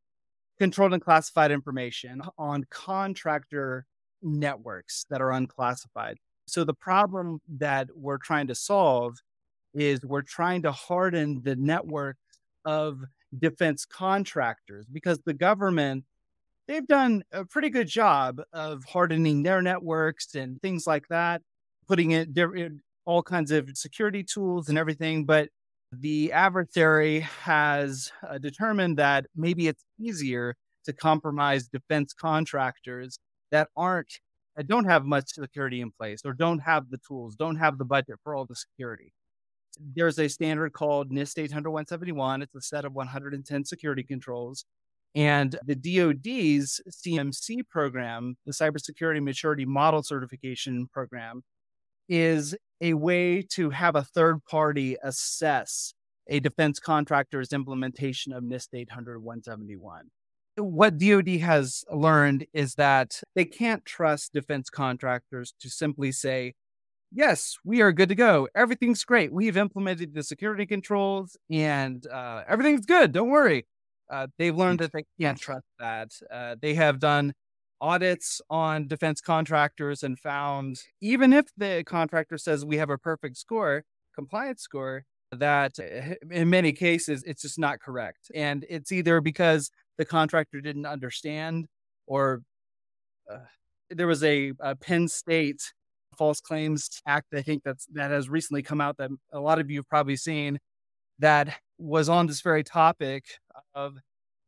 [0.57, 3.85] controlled and classified information on contractor
[4.21, 6.17] networks that are unclassified.
[6.47, 9.17] So the problem that we're trying to solve
[9.73, 12.17] is we're trying to harden the network
[12.63, 12.99] of
[13.37, 16.05] defense contractors because the government
[16.67, 21.41] they've done a pretty good job of hardening their networks and things like that
[21.87, 22.33] putting it
[23.05, 25.49] all kinds of security tools and everything but
[25.91, 33.19] the adversary has uh, determined that maybe it's easier to compromise defense contractors
[33.51, 34.19] that aren't
[34.55, 37.85] that don't have much security in place or don't have the tools don't have the
[37.85, 39.11] budget for all the security
[39.95, 42.41] there's a standard called NIST 800 171.
[42.41, 44.65] It's a set of 110 security controls.
[45.15, 51.41] And the DoD's CMMC program, the Cybersecurity Maturity Model Certification Program,
[52.09, 55.93] is a way to have a third party assess
[56.27, 60.09] a defense contractor's implementation of NIST 800 171.
[60.57, 66.53] What DoD has learned is that they can't trust defense contractors to simply say,
[67.11, 68.47] yes, we are good to go.
[68.55, 69.33] Everything's great.
[69.33, 73.11] We've implemented the security controls and uh, everything's good.
[73.11, 73.65] Don't worry.
[74.09, 76.11] Uh, they've learned that they can't trust that.
[76.31, 77.33] Uh, they have done
[77.85, 83.37] audits on defense contractors and found even if the contractor says we have a perfect
[83.37, 83.83] score,
[84.15, 88.31] compliance score, that eh, in many cases it's just not correct.
[88.33, 89.69] And it's either because
[89.99, 91.67] the contractor didn't understand
[92.07, 92.41] or
[93.31, 93.37] uh,
[93.91, 95.61] there was a, a Penn State
[96.17, 99.69] False Claims Act, I think that's that has recently come out that a lot of
[99.69, 100.57] you have probably seen
[101.19, 103.25] that was on this very topic
[103.75, 103.97] of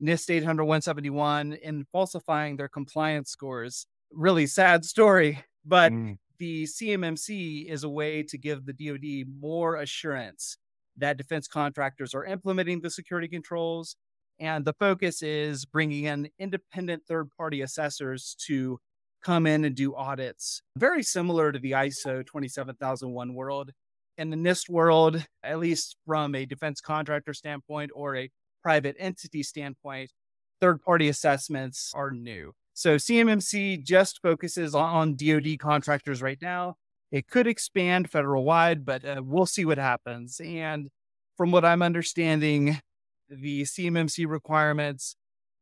[0.02, 3.88] NIST 800 171 in falsifying their compliance scores.
[4.12, 6.18] Really sad story, but mm.
[6.38, 10.58] the CMMC is a way to give the DoD more assurance
[10.98, 13.96] that defense contractors are implementing the security controls.
[14.40, 18.80] And the focus is bringing in independent third party assessors to
[19.24, 23.72] come in and do audits, very similar to the ISO 27001 world.
[24.18, 28.30] In the NIST world, at least from a defense contractor standpoint or a
[28.68, 30.12] private entity standpoint,
[30.60, 32.52] third party assessments are new.
[32.74, 36.76] So CMMC just focuses on DoD contractors right now.
[37.10, 40.42] It could expand federal wide, but uh, we'll see what happens.
[40.44, 40.90] And
[41.38, 42.82] from what I'm understanding,
[43.30, 45.16] the CMMC requirements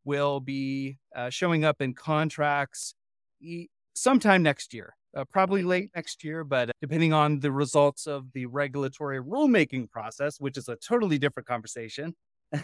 [0.04, 2.96] will be uh, showing up in contracts
[3.94, 8.48] sometime next year, uh, probably late next year, but depending on the results of the
[8.48, 12.16] regulatory rulemaking process, which is a totally different conversation,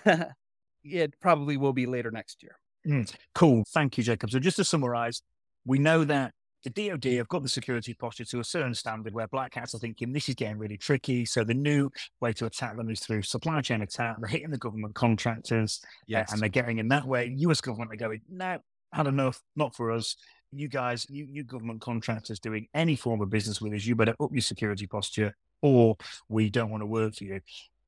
[0.83, 2.57] it probably will be later next year.
[2.87, 3.63] Mm, cool.
[3.73, 4.31] Thank you, Jacob.
[4.31, 5.21] So, just to summarize,
[5.65, 9.27] we know that the DoD have got the security posture to a certain standard where
[9.27, 11.25] black hats are thinking this is getting really tricky.
[11.25, 14.17] So the new way to attack them is through supply chain attack.
[14.19, 16.29] They're hitting the government contractors, yes.
[16.29, 17.33] Uh, and they're getting in that way.
[17.35, 18.59] US government are going, no,
[18.93, 20.15] had enough, not for us
[20.51, 24.15] you guys, you, you government contractors doing any form of business with us, you better
[24.19, 25.95] up your security posture or
[26.27, 27.41] we don't want to work for you.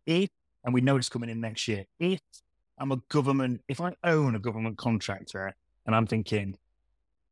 [0.06, 0.30] If,
[0.64, 2.20] and we know it's coming in next year, if
[2.78, 6.58] I'm a government, if I own a government contractor and I'm thinking,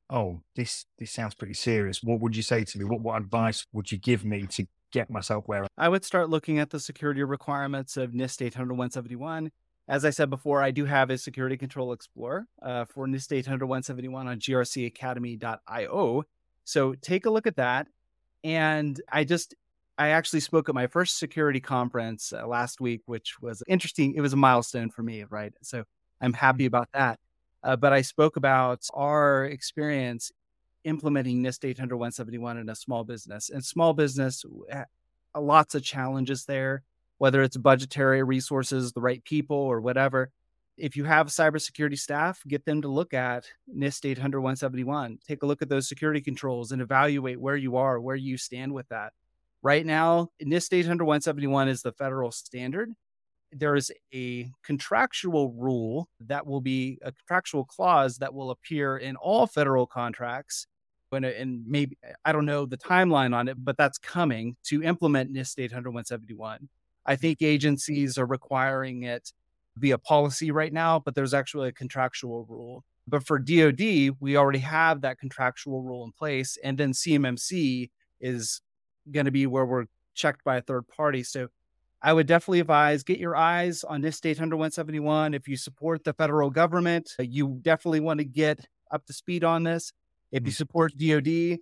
[0.09, 2.85] oh, this this sounds pretty serious, what would you say to me?
[2.85, 6.59] What, what advice would you give me to get myself where I would start looking
[6.59, 9.51] at the security requirements of NIST 800 171
[9.91, 13.65] as I said before, I do have a Security Control Explorer uh, for NIST 800
[13.65, 16.23] 171 on grcacademy.io.
[16.63, 17.87] So take a look at that.
[18.43, 19.53] And I just,
[20.01, 24.15] I actually spoke at my first security conference uh, last week, which was interesting.
[24.15, 25.53] It was a milestone for me, right?
[25.61, 25.83] So
[26.19, 27.19] I'm happy about that.
[27.63, 30.31] Uh, but I spoke about our experience
[30.83, 33.49] implementing NIST 800 171 in a small business.
[33.49, 34.43] And small business,
[35.35, 36.83] lots of challenges there
[37.21, 40.31] whether it's budgetary resources, the right people, or whatever.
[40.75, 45.19] If you have cybersecurity staff, get them to look at NIST 800 171.
[45.27, 48.73] Take a look at those security controls and evaluate where you are, where you stand
[48.73, 49.13] with that.
[49.63, 52.91] Right now, NIST 800 171 is the federal standard.
[53.51, 59.15] there is a contractual rule that will be a contractual clause that will appear in
[59.17, 60.67] all federal contracts
[61.09, 65.33] when and maybe I don't know the timeline on it, but that's coming to implement
[65.33, 66.69] NIST 800 171.
[67.05, 69.33] I think agencies are requiring it
[69.77, 72.85] via policy right now, but there's actually a contractual rule.
[73.07, 77.89] But for DoD, we already have that contractual rule in place, and then CMMC
[78.21, 78.61] is
[79.09, 81.23] going to be where we're checked by a third party.
[81.23, 81.47] So
[82.01, 85.33] I would definitely advise get your eyes on NIST 800 171.
[85.33, 89.63] If you support the federal government, you definitely want to get up to speed on
[89.63, 89.93] this.
[90.31, 90.55] If you mm.
[90.55, 91.59] support DoD,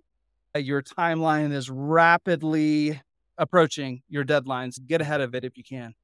[0.54, 3.00] uh, your timeline is rapidly
[3.36, 4.78] approaching your deadlines.
[4.84, 5.94] Get ahead of it if you can.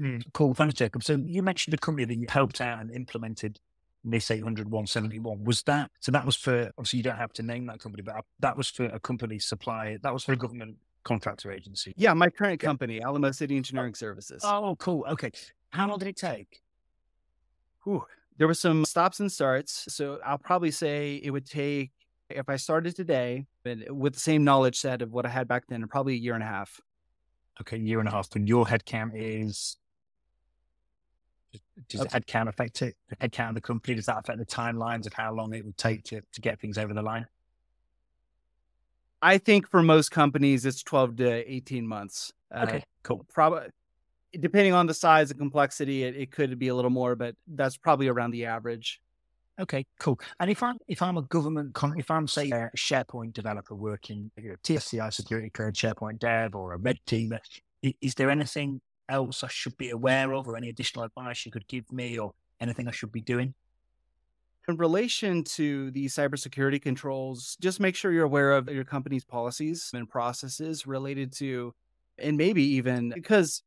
[0.00, 0.54] Mm, cool.
[0.54, 1.02] Thanks, Jacob.
[1.02, 3.58] So you mentioned a company that you helped out and implemented
[4.08, 5.44] NIST 800 171.
[5.44, 8.24] Was that, so that was for, obviously you don't have to name that company, but
[8.40, 11.94] that was for a company supply, that was for a government contractor agency.
[11.96, 14.42] Yeah, my current company, Alamo City oh, Engineering Services.
[14.44, 15.04] Oh, cool.
[15.10, 15.30] Okay.
[15.70, 16.62] How long did it take?
[17.84, 18.04] Whew.
[18.36, 19.86] There were some stops and starts.
[19.88, 21.90] So I'll probably say it would take,
[22.30, 25.86] if I started today with the same knowledge set of what I had back then,
[25.88, 26.80] probably a year and a half.
[27.60, 28.28] Okay, a year and a half.
[28.36, 29.78] And your headcount is
[31.88, 32.96] does the headcount affect it?
[33.08, 35.78] The headcount of the company, does that affect the timelines of how long it would
[35.78, 37.26] take to, to get things over the line?
[39.20, 42.32] I think for most companies, it's 12 to 18 months.
[42.54, 43.26] Uh, okay, uh, cool.
[43.32, 43.68] Probably
[44.38, 47.76] depending on the size and complexity, it, it could be a little more, but that's
[47.76, 49.00] probably around the average.
[49.60, 50.20] Okay, cool.
[50.38, 54.50] And if I'm if I'm a government, if I'm say a SharePoint developer working you
[54.50, 57.32] know, TSCI security cleared SharePoint dev or a red team,
[58.00, 61.66] is there anything else I should be aware of, or any additional advice you could
[61.68, 63.54] give me, or anything I should be doing?
[64.68, 69.90] In relation to the cybersecurity controls, just make sure you're aware of your company's policies
[69.94, 71.74] and processes related to,
[72.18, 73.62] and maybe even because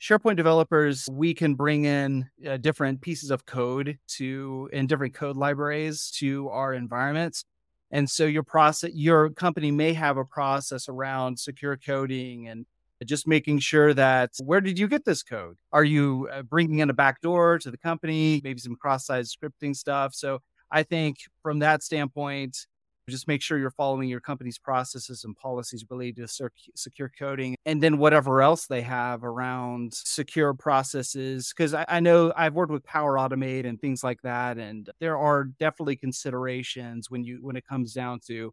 [0.00, 5.36] SharePoint developers, we can bring in uh, different pieces of code to and different code
[5.36, 7.44] libraries to our environments.
[7.90, 12.66] And so your process, your company may have a process around secure coding and
[13.04, 15.56] just making sure that where did you get this code?
[15.72, 18.40] Are you uh, bringing in a backdoor to the company?
[18.42, 20.14] Maybe some cross-site scripting stuff.
[20.14, 22.66] So I think from that standpoint,
[23.08, 27.82] just make sure you're following your company's processes and policies related to secure coding and
[27.82, 32.84] then whatever else they have around secure processes because I, I, know i've worked with
[32.84, 37.66] power automate and things like that and there are definitely considerations when you when it
[37.66, 38.52] comes down to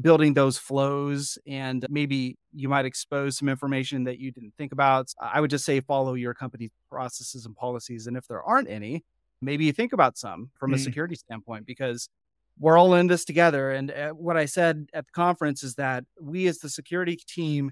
[0.00, 5.12] building those flows and maybe you might expose some information that you didn't think about.
[5.20, 8.06] I would just say follow your company's processes and policies.
[8.06, 9.04] And if there aren't any,
[9.40, 10.76] maybe you think about some from mm.
[10.76, 12.08] a security standpoint because
[12.58, 13.72] we're all in this together.
[13.72, 17.70] And uh, what I said at the conference is that we as the security team,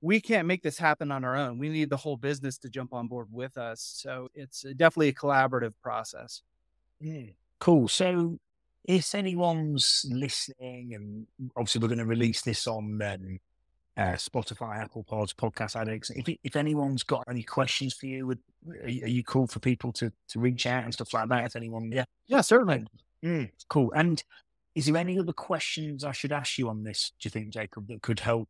[0.00, 1.58] we can't make this happen on our own.
[1.58, 3.80] We need the whole business to jump on board with us.
[3.80, 6.42] So it's definitely a collaborative process.
[7.02, 7.34] Mm.
[7.60, 7.86] Cool.
[7.86, 8.38] So
[8.84, 13.38] if anyone's listening, and obviously we're going to release this on um,
[13.96, 16.10] uh, Spotify, Apple Pods, Podcast Addicts.
[16.10, 18.40] If if anyone's got any questions for you, would
[18.82, 21.44] are you, are you cool for people to to reach out and stuff like that?
[21.44, 22.86] If anyone, yeah, yeah, certainly,
[23.24, 23.92] mm, cool.
[23.94, 24.22] And
[24.74, 27.12] is there any other questions I should ask you on this?
[27.20, 28.48] Do you think, Jacob, that could help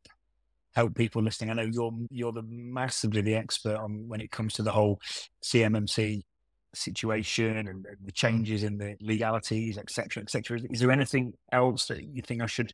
[0.74, 1.50] help people listening?
[1.50, 5.00] I know you're you're the massively the expert on when it comes to the whole
[5.44, 6.22] CMMC
[6.74, 10.60] situation and the changes in the legalities, etc., etc.
[10.70, 12.72] Is, there anything else that you think I should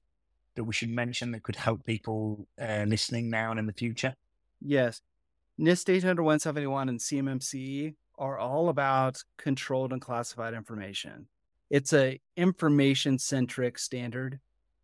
[0.55, 4.15] that we should mention that could help people uh, listening now and in the future?
[4.61, 5.01] Yes,
[5.61, 11.29] NIST 800 171 and CMMC are all about controlled unclassified information.
[11.71, 14.41] It's a information centric standard.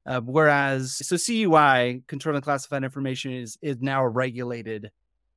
[0.07, 4.91] Uh, whereas, so CUI, controlled unclassified information, is is now a regulated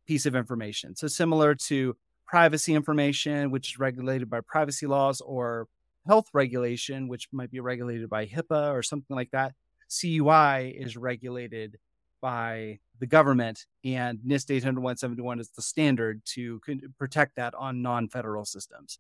[0.05, 0.95] piece of information.
[0.95, 1.95] So similar to
[2.27, 5.67] privacy information, which is regulated by privacy laws, or
[6.05, 9.53] health regulation, which might be regulated by HIPAA or something like that.
[9.89, 11.77] CUI is regulated
[12.21, 16.59] by the government, and NIST 800 171 is the standard to
[16.97, 18.99] protect that on non federal systems.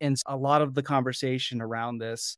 [0.00, 2.36] And a lot of the conversation around this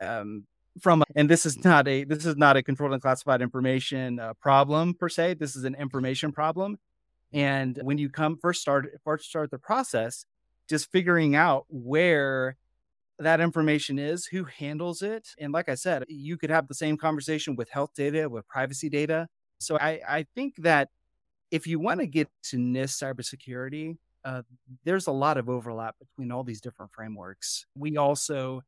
[0.00, 0.44] um,
[0.80, 4.94] from and this is not a this is not a controlled unclassified information uh, problem
[4.94, 6.78] per se this is an information problem
[7.36, 10.24] and when you come first start first start the process,
[10.70, 12.56] just figuring out where
[13.18, 15.28] that information is, who handles it.
[15.38, 18.88] And like I said, you could have the same conversation with health data, with privacy
[18.88, 19.28] data.
[19.58, 20.88] So I, I think that
[21.50, 24.42] if you want to get to NIST cybersecurity, uh,
[24.84, 27.66] there's a lot of overlap between all these different frameworks.
[27.76, 28.62] We also,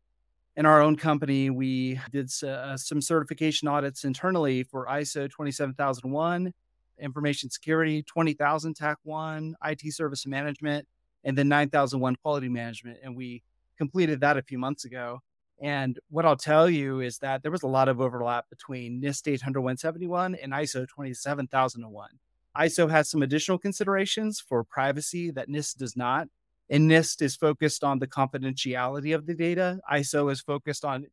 [0.56, 6.52] in our own company, we did uh, some certification audits internally for ISO 27001
[7.00, 10.86] information security, 20,000 TAC 1, IT service management,
[11.24, 12.98] and then 9001 quality management.
[13.02, 13.42] And we
[13.76, 15.20] completed that a few months ago.
[15.60, 19.32] And what I'll tell you is that there was a lot of overlap between NIST
[19.32, 22.10] 800 171 and ISO 27001.
[22.56, 26.28] ISO has some additional considerations for privacy that NIST does not.
[26.70, 29.80] And NIST is focused on the confidentiality of the data.
[29.90, 31.06] ISO is focused on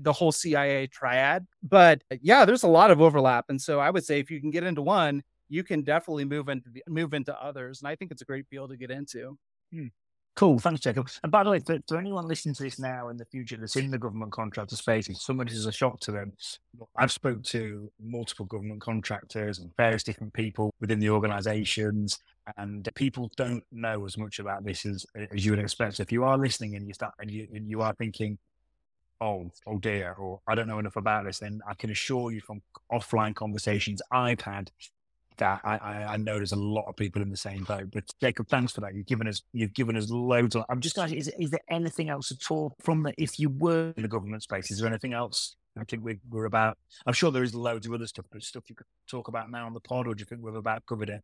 [0.00, 1.46] the whole CIA triad.
[1.62, 3.46] But yeah, there's a lot of overlap.
[3.48, 6.48] And so I would say if you can get into one, you can definitely move
[6.48, 7.80] into the, move into others.
[7.80, 9.38] And I think it's a great field to get into.
[9.72, 9.86] Hmm.
[10.36, 10.58] Cool.
[10.58, 11.08] Thanks, Jacob.
[11.22, 13.74] And by the way, for, for, anyone listening to this now in the future that's
[13.74, 16.34] in the government contractor space, if some of this is a shock to them,
[16.94, 22.18] I've spoke to multiple government contractors and various different people within the organizations,
[22.58, 25.96] and people don't know as much about this as, as you would expect.
[25.96, 28.36] So if you are listening and you start and you, and you are thinking,
[29.20, 32.40] oh, oh dear, or I don't know enough about this, then I can assure you
[32.40, 32.62] from
[32.92, 34.70] offline conversations I've had
[35.38, 37.90] that I, I, I, know there's a lot of people in the same boat.
[37.92, 38.94] But Jacob, thanks for that.
[38.94, 40.56] You've given us you've given us loads.
[40.56, 43.50] Of, I'm just asking, is, is there anything else at all from the if you
[43.50, 44.70] were in the government space?
[44.70, 45.56] Is there anything else?
[45.78, 46.78] I think we, we're about.
[47.06, 49.66] I'm sure there is loads of other stuff, but stuff you could talk about now
[49.66, 51.22] on the pod, or do you think we've about covered it?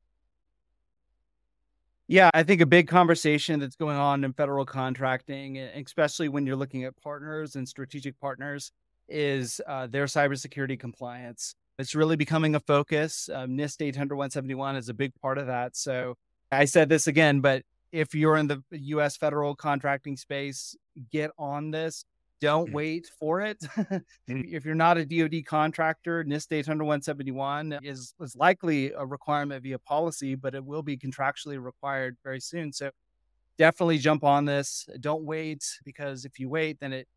[2.13, 6.57] Yeah, I think a big conversation that's going on in federal contracting, especially when you're
[6.57, 8.71] looking at partners and strategic partners,
[9.09, 11.55] is uh, their cybersecurity compliance.
[11.79, 13.31] It's really becoming a focus.
[13.33, 15.75] Um, NIST 800 171 is a big part of that.
[15.75, 16.19] So
[16.51, 20.77] I said this again, but if you're in the US federal contracting space,
[21.13, 22.05] get on this.
[22.43, 22.75] Don't mm.
[22.75, 23.59] wait for it.
[24.29, 24.53] Mm.
[24.53, 29.79] if you're not a DoD contractor, NIST 800 171 is, is likely a requirement via
[29.79, 32.73] policy, but it will be contractually required very soon.
[32.73, 32.91] So
[33.59, 34.87] definitely jump on this.
[35.01, 37.09] Don't wait because if you wait, then it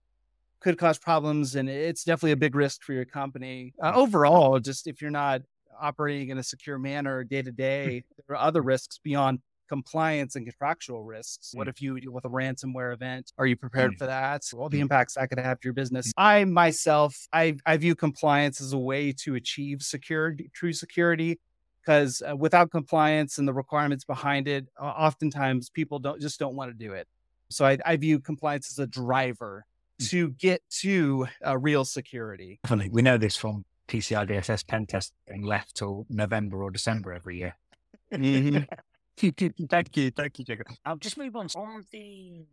[0.60, 4.60] could cause problems, and it's definitely a big risk for your company uh, overall.
[4.60, 5.42] Just if you're not
[5.80, 10.46] operating in a secure manner day to day, there are other risks beyond compliance and
[10.46, 11.52] contractual risks.
[11.54, 11.72] What mm.
[11.72, 13.32] if you deal with a ransomware event?
[13.38, 13.98] Are you prepared mm.
[13.98, 14.44] for that?
[14.56, 14.82] All the mm.
[14.82, 16.12] impacts that could have to your business.
[16.18, 21.40] I myself, I, I view compliance as a way to achieve security, true security.
[21.82, 26.56] Because uh, without compliance and the requirements behind it, uh, oftentimes people don't just don't
[26.56, 27.08] want to do it.
[27.50, 29.66] So I, I view compliance as a driver
[30.00, 32.60] to get to uh, real security.
[32.64, 32.90] Definitely.
[32.90, 37.56] We know this from PCI DSS pen testing left till November or December every year.
[38.12, 38.58] Mm-hmm.
[39.70, 40.12] thank you.
[40.12, 40.68] Thank you, Jacob.
[40.86, 42.46] I'll just move on on the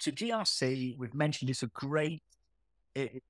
[0.00, 0.98] to GRC.
[0.98, 2.22] We've mentioned it's a great,
[2.94, 3.22] it,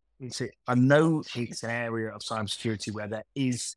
[0.75, 3.77] know it's an area of cybersecurity where there is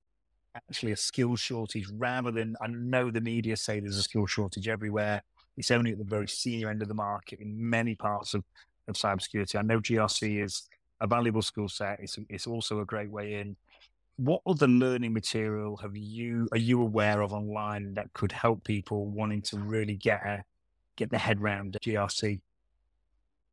[0.55, 4.67] actually a skill shortage rather than, I know the media say there's a skill shortage
[4.67, 5.21] everywhere.
[5.57, 8.43] It's only at the very senior end of the market in many parts of
[8.87, 9.57] of cybersecurity.
[9.57, 10.63] I know GRC is
[11.01, 11.99] a valuable skill set.
[11.99, 13.55] It's, it's also a great way in.
[14.18, 19.07] What other learning material have you are you aware of online that could help people
[19.07, 20.43] wanting to really get a,
[20.95, 22.41] get their head around GRC?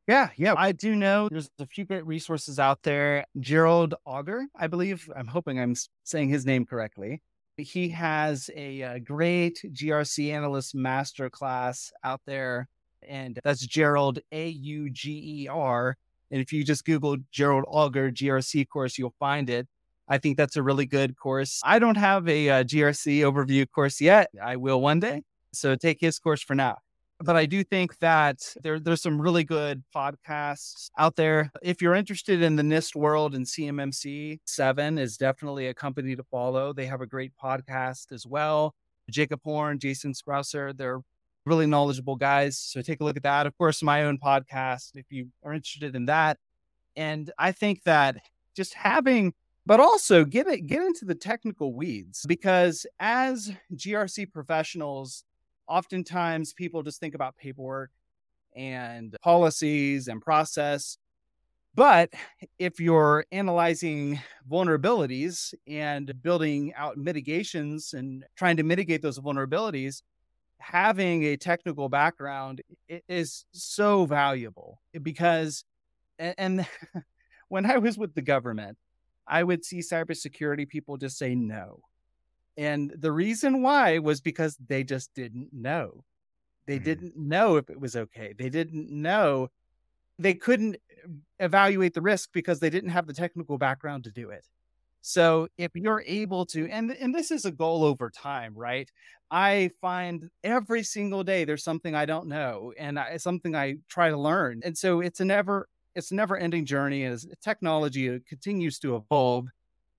[0.06, 3.24] Yeah, yeah, I do know there's a few great resources out there.
[3.40, 7.22] Gerald Auger, I believe, I'm hoping I'm saying his name correctly.
[7.56, 12.68] He has a, a great GRC analyst masterclass out there
[13.08, 15.96] and that's Gerald A U G E R.
[16.30, 19.68] And if you just Google Gerald Auger GRC course, you'll find it.
[20.08, 21.60] I think that's a really good course.
[21.64, 24.30] I don't have a, a uh, GRC overview course yet.
[24.42, 25.22] I will one day.
[25.52, 26.78] So take his course for now.
[27.20, 31.52] But I do think that there, there's some really good podcasts out there.
[31.62, 36.24] If you're interested in the NIST world and CMMC, Seven is definitely a company to
[36.24, 36.72] follow.
[36.72, 38.74] They have a great podcast as well.
[39.10, 41.00] Jacob Horne, Jason Sproesser, they're
[41.46, 42.58] really knowledgeable guys.
[42.58, 43.46] So take a look at that.
[43.46, 46.38] Of course, my own podcast, if you are interested in that.
[46.96, 48.16] And I think that
[48.56, 49.34] just having,
[49.66, 55.24] but also get it, get into the technical weeds because as GRC professionals,
[55.68, 57.90] oftentimes people just think about paperwork
[58.54, 60.98] and policies and process.
[61.74, 62.10] But
[62.58, 70.02] if you're analyzing vulnerabilities and building out mitigations and trying to mitigate those vulnerabilities,
[70.58, 72.62] having a technical background
[73.08, 75.64] is so valuable because
[76.18, 76.66] and,
[77.48, 78.78] when I was with the government,
[79.26, 81.80] I would see cybersecurity people just say no.
[82.56, 86.04] And the reason why was because they just didn't know.
[86.66, 86.84] They mm.
[86.84, 88.34] didn't know if it was okay.
[88.36, 89.50] They didn't know.
[90.18, 90.76] They couldn't
[91.40, 94.46] evaluate the risk because they didn't have the technical background to do it.
[95.06, 98.90] So if you're able to, and and this is a goal over time, right?
[99.30, 104.08] I find every single day there's something I don't know, and I, something I try
[104.08, 107.04] to learn, and so it's a never it's a never ending journey.
[107.04, 109.46] As technology continues to evolve,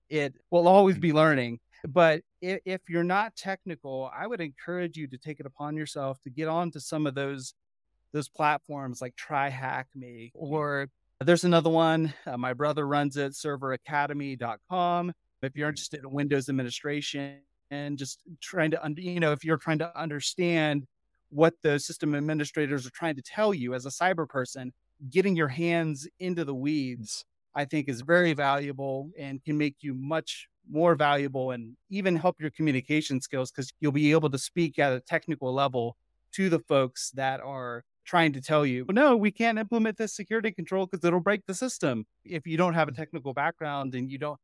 [0.08, 1.00] it will always mm.
[1.00, 1.60] be learning.
[1.86, 6.20] But if, if you're not technical, I would encourage you to take it upon yourself
[6.22, 7.54] to get onto some of those
[8.12, 10.88] those platforms like TryHackMe or
[11.20, 12.14] there's another one.
[12.26, 15.12] Uh, my brother runs it, serveracademy.com.
[15.42, 17.40] If you're interested in Windows administration
[17.70, 20.86] and just trying to, you know, if you're trying to understand
[21.30, 24.72] what the system administrators are trying to tell you as a cyber person,
[25.10, 27.24] getting your hands into the weeds,
[27.54, 32.40] I think is very valuable and can make you much more valuable and even help
[32.40, 35.96] your communication skills because you'll be able to speak at a technical level
[36.32, 40.52] to the folks that are trying to tell you, no, we can't implement this security
[40.52, 42.06] control because it'll break the system.
[42.24, 44.38] If you don't have a technical background and you don't,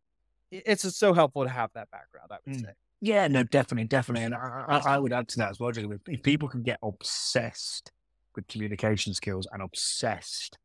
[0.51, 2.61] it's just so helpful to have that background, I would mm.
[2.61, 2.73] say.
[3.01, 4.25] Yeah, no, definitely, definitely.
[4.25, 5.73] And I, I, would add to that as well.
[6.07, 7.91] If people can get obsessed
[8.35, 10.59] with communication skills and obsessed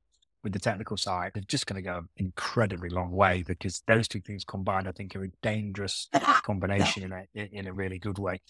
[0.43, 4.07] with the technical side, they're just going to go an incredibly long way because those
[4.07, 6.07] two things combined, I think, are a dangerous
[6.43, 8.41] combination in a in a really good way.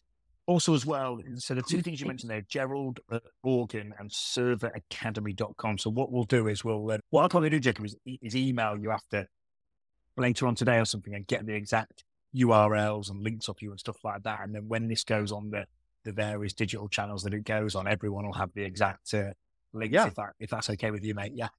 [0.48, 3.02] Also, as well, so the two things you mentioned there, Gerald
[3.44, 5.78] Auger and serveracademy.com.
[5.78, 8.78] So what we'll do is we'll, uh, what I'll probably do, Jacob, is, is email
[8.80, 9.28] you after
[10.16, 13.80] later on today or something and get the exact URLs and links up you and
[13.80, 14.40] stuff like that.
[14.42, 15.66] And then when this goes on the,
[16.08, 19.32] the various digital channels that it goes on, everyone will have the exact uh,
[19.74, 20.08] links yeah.
[20.08, 21.34] if, that, if that's okay with you, mate.
[21.36, 21.50] Yeah.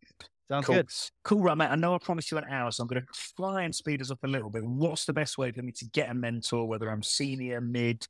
[0.50, 0.76] Sounds cool.
[0.76, 0.88] good.
[1.22, 1.66] Cool, right, mate.
[1.66, 4.10] I know I promised you an hour, so I'm going to try and speed us
[4.10, 4.64] up a little bit.
[4.64, 8.06] What's the best way for me to get a mentor, whether I'm senior, mid,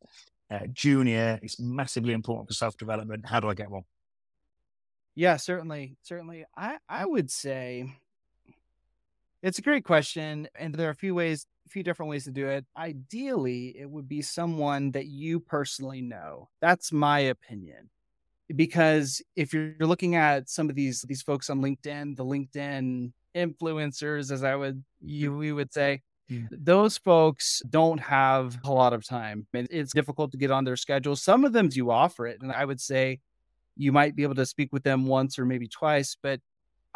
[0.49, 1.41] uh, junior?
[1.43, 3.27] It's massively important for self development.
[3.27, 3.83] How do I get one?
[5.17, 5.97] Yeah, certainly.
[6.05, 6.45] Certainly.
[6.57, 7.93] I, I would say
[9.43, 12.31] it's a great question, and there are a few ways, a few different ways to
[12.31, 12.65] do it.
[12.77, 16.49] Ideally, it would be someone that you personally know.
[16.61, 17.91] That's my opinion.
[18.55, 24.33] Because if you're looking at some of these these folks on LinkedIn, the LinkedIn influencers,
[24.33, 26.41] as I would you we would say, yeah.
[26.51, 29.47] those folks don't have a lot of time.
[29.53, 31.15] and It's difficult to get on their schedule.
[31.15, 33.21] Some of them do offer it, and I would say
[33.77, 36.41] you might be able to speak with them once or maybe twice, but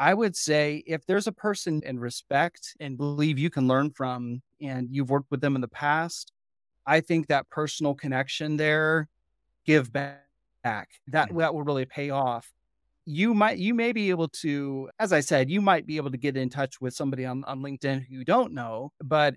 [0.02, 4.42] I would say if there's a person in respect and believe you can learn from
[4.60, 6.32] and you've worked with them in the past,
[6.84, 9.08] I think that personal connection there,
[9.64, 10.18] give back.
[10.64, 12.52] That that will really pay off.
[13.04, 16.16] You might you may be able to, as I said, you might be able to
[16.16, 19.36] get in touch with somebody on, on LinkedIn who you don't know, but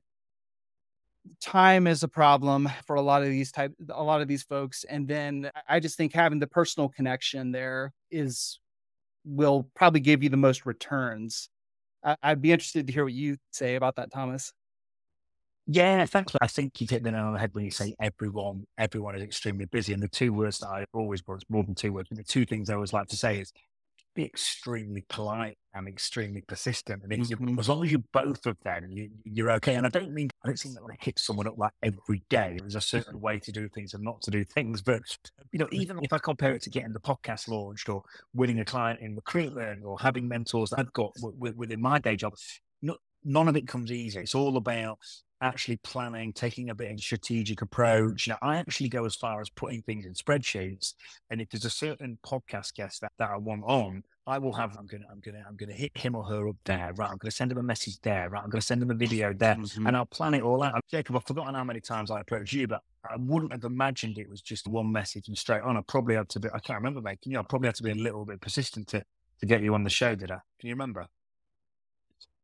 [1.41, 4.83] time is a problem for a lot of these type a lot of these folks.
[4.83, 8.59] And then I just think having the personal connection there is
[9.25, 11.49] will probably give you the most returns.
[12.03, 14.53] I- I'd be interested to hear what you say about that, Thomas.
[15.67, 16.33] Yeah, thanks.
[16.39, 19.23] I think you hit the nail on the head when you say everyone, everyone is
[19.23, 19.93] extremely busy.
[19.93, 22.45] And the two words that I always, it's more than two words, but the two
[22.45, 23.51] things I always like to say is
[24.15, 27.03] be extremely polite and extremely persistent.
[27.03, 27.59] And mm-hmm.
[27.59, 29.75] as long as you're both of them, you, are okay.
[29.75, 32.23] And I don't mean, I don't think that want to hit someone up like every
[32.29, 32.57] day.
[32.59, 34.81] There's a certain way to do things and not to do things.
[34.81, 35.01] But,
[35.51, 38.03] you know, even if I compare it to getting the podcast launched or
[38.33, 42.33] winning a client in recruitment or having mentors that I've got within my day job,
[43.25, 44.19] none of it comes easy.
[44.19, 44.99] It's all about
[45.45, 48.27] actually planning, taking a bit of a strategic approach.
[48.27, 50.93] You know, I actually go as far as putting things in spreadsheets.
[51.29, 54.75] And if there's a certain podcast guest that, that I want on, I will have
[54.77, 57.09] I'm gonna I'm gonna I'm gonna hit him or her up there, right?
[57.11, 58.43] I'm gonna send him a message there, right?
[58.43, 59.85] I'm gonna send him a video there, mm-hmm.
[59.85, 60.83] and I'll plan it all out.
[60.89, 64.27] Jacob, I've forgotten how many times I approached you, but I wouldn't have imagined it
[64.27, 65.77] was just one message and straight on.
[65.77, 67.83] I probably had to be I can't remember making you know, I probably had to
[67.83, 69.03] be a little bit persistent to
[69.41, 70.39] to get you on the show, did I?
[70.59, 71.05] Can you remember?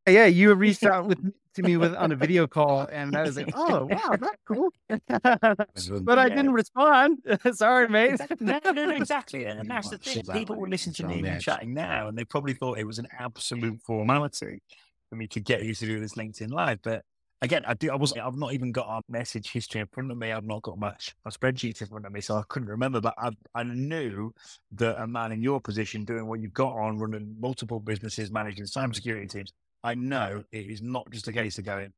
[0.07, 3.37] Yeah, you reached out with to me with on a video call, and I was
[3.37, 7.19] like, "Oh, wow, that's cool." but I didn't respond.
[7.53, 8.19] Sorry, mate.
[8.39, 9.45] no, no, no, exactly.
[9.45, 10.23] And that's the thing.
[10.33, 13.79] People were listening to me chatting now, and they probably thought it was an absolute
[13.81, 14.61] formality
[15.09, 16.79] for me to get you to do this LinkedIn live.
[16.81, 17.03] But
[17.41, 17.91] again, I do.
[17.91, 18.13] I was.
[18.13, 20.31] I've not even got our message history in front of me.
[20.31, 20.93] I've not got my,
[21.25, 23.01] my spreadsheet in front of me, so I couldn't remember.
[23.01, 24.33] But I, I knew
[24.73, 28.65] that a man in your position, doing what you've got on, running multiple businesses, managing
[28.65, 29.53] cybersecurity teams,
[29.83, 31.91] I know it is not just a case of going,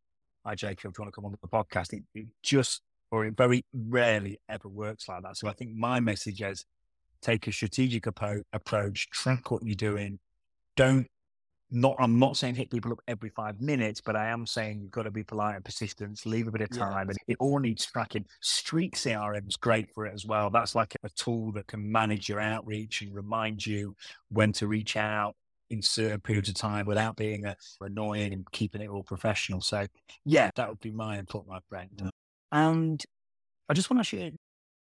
[0.46, 1.94] hi, Jacob, do you want to come on the podcast?
[1.94, 2.82] It, it just,
[3.12, 5.38] or it very rarely ever works like that.
[5.38, 6.66] So I think my message is
[7.22, 10.20] take a strategic approach, approach track what you're doing.
[10.76, 11.08] Don't,
[11.72, 14.92] not, I'm not saying hit people up every five minutes, but I am saying you've
[14.92, 17.86] got to be polite and persistent, leave a bit of time, and it all needs
[17.86, 18.26] tracking.
[18.42, 20.50] Streak CRM is great for it as well.
[20.52, 23.96] That's like a tool that can manage your outreach and remind you
[24.30, 25.36] when to reach out,
[25.74, 29.62] in certain periods of time without being uh, annoying and keeping it all professional.
[29.62, 29.86] So,
[30.26, 32.12] yeah, that would be my input, my friend.
[32.52, 33.04] And
[33.68, 34.32] I just want to share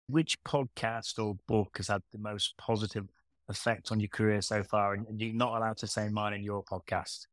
[0.08, 3.08] which podcast or book has had the most positive
[3.48, 4.94] effect on your career so far?
[4.94, 7.26] And you're not allowed to say mine in your podcast.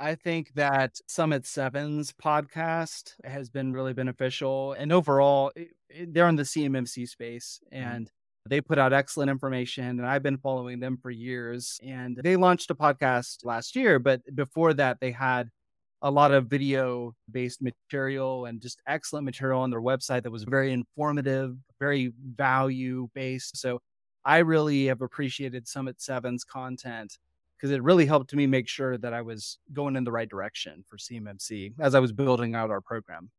[0.00, 4.72] I think that Summit Seven's podcast has been really beneficial.
[4.72, 8.04] And overall, it, it, they're in the CMMC space Mm-hmm.
[8.46, 9.84] They put out excellent information.
[9.84, 11.80] And I've been following them for years.
[11.86, 13.98] And they launched a podcast last year.
[13.98, 15.50] But before that, they had
[16.02, 20.44] a lot of video based material and just excellent material on their website that was
[20.44, 23.56] very informative, very value based.
[23.56, 23.80] So
[24.24, 27.16] I really have appreciated Summit 7's content
[27.56, 30.84] because it really helped me make sure that I was going in the right direction
[30.86, 33.30] for CMMC as I was building out our program.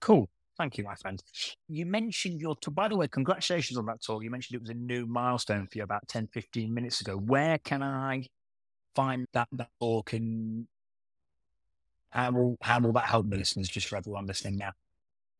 [0.00, 0.28] Cool.
[0.62, 1.20] Thank you, my friend.
[1.68, 2.72] You mentioned your tour.
[2.72, 4.22] By the way, congratulations on that talk.
[4.22, 7.16] You mentioned it was a new milestone for you about 10, 15 minutes ago.
[7.16, 8.28] Where can I
[8.94, 10.68] find that, that talk and
[12.10, 14.70] how will, how will that help the listeners just for everyone listening now?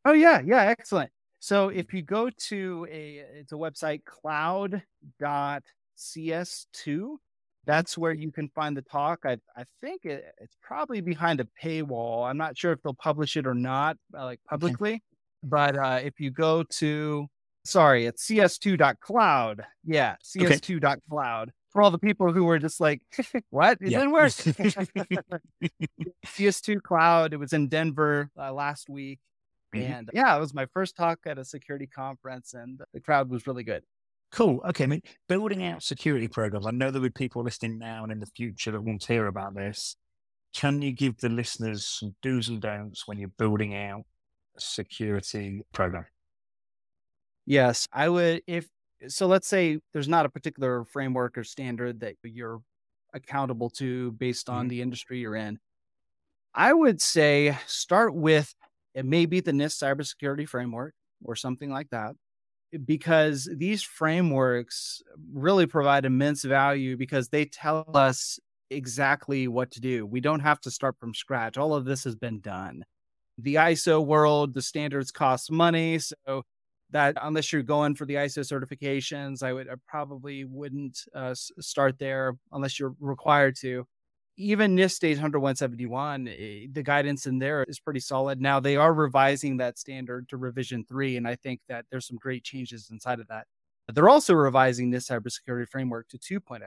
[0.05, 1.13] Oh yeah, yeah, excellent.
[1.39, 4.83] So if you go to a it's a website cloud.cs2
[7.65, 9.21] that's where you can find the talk.
[9.25, 12.29] I I think it, it's probably behind a paywall.
[12.29, 14.95] I'm not sure if they'll publish it or not, uh, like publicly.
[14.95, 15.03] Okay.
[15.43, 17.27] But uh, if you go to,
[17.65, 19.65] sorry, it's cs2.cloud.
[19.85, 21.53] Yeah, cs2.cloud.
[21.71, 23.01] For all the people who were just like,
[23.51, 23.79] what?
[23.81, 24.01] It yeah.
[24.01, 24.33] didn't work.
[26.27, 27.33] CS2 Cloud.
[27.33, 29.21] It was in Denver uh, last week.
[29.75, 29.93] Mm-hmm.
[29.93, 33.47] And yeah, it was my first talk at a security conference, and the crowd was
[33.47, 33.85] really good.
[34.33, 34.61] Cool.
[34.67, 34.85] Okay.
[34.85, 36.67] I mean, building out security programs.
[36.67, 39.13] I know there will be people listening now and in the future that want to
[39.13, 39.97] hear about this.
[40.55, 44.05] Can you give the listeners some do's and don'ts when you're building out
[44.59, 46.07] security program?
[47.47, 48.43] Yes, I would.
[48.47, 48.69] If
[49.09, 52.61] so, let's say there's not a particular framework or standard that you're
[53.15, 54.69] accountable to based on mm-hmm.
[54.69, 55.59] the industry you're in.
[56.55, 58.55] I would say start with
[58.95, 60.95] it may be the NIST cybersecurity framework
[61.25, 62.15] or something like that
[62.85, 68.39] because these frameworks really provide immense value because they tell us
[68.71, 70.07] exactly what to do.
[70.07, 71.59] We don't have to start from scratch.
[71.59, 72.85] All of this has been done.
[73.39, 75.99] The ISO world, the standards cost money.
[75.99, 76.43] So
[76.91, 81.99] that unless you're going for the ISO certifications, I would I probably wouldn't uh, start
[81.99, 83.87] there unless you're required to
[84.37, 88.41] even NIST 800 171, eh, the guidance in there is pretty solid.
[88.41, 92.17] Now they are revising that standard to revision three, and I think that there's some
[92.17, 93.47] great changes inside of that.
[93.93, 96.61] They're also revising this cybersecurity framework to 2.0.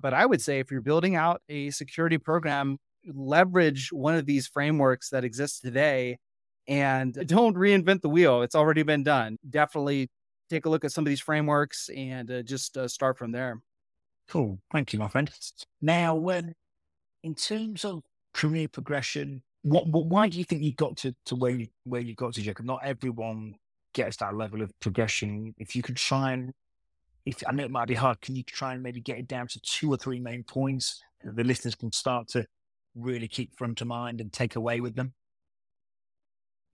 [0.00, 4.46] But I would say if you're building out a security program, leverage one of these
[4.46, 6.18] frameworks that exist today
[6.66, 8.42] and don't reinvent the wheel.
[8.42, 9.38] It's already been done.
[9.48, 10.10] Definitely
[10.50, 13.60] take a look at some of these frameworks and uh, just uh, start from there.
[14.28, 14.58] Cool.
[14.72, 15.30] Thank you, my friend.
[15.82, 16.54] Now, when
[17.22, 18.02] in terms of
[18.32, 22.00] career progression, what, what why do you think you got to, to where you where
[22.00, 22.64] you got to, Jacob?
[22.64, 23.54] Not everyone
[23.92, 25.54] gets that level of progression.
[25.58, 26.52] If you could try and
[27.26, 29.48] if I know it might be hard, can you try and maybe get it down
[29.48, 32.46] to two or three main points that the listeners can start to
[32.94, 35.14] really keep front of mind and take away with them?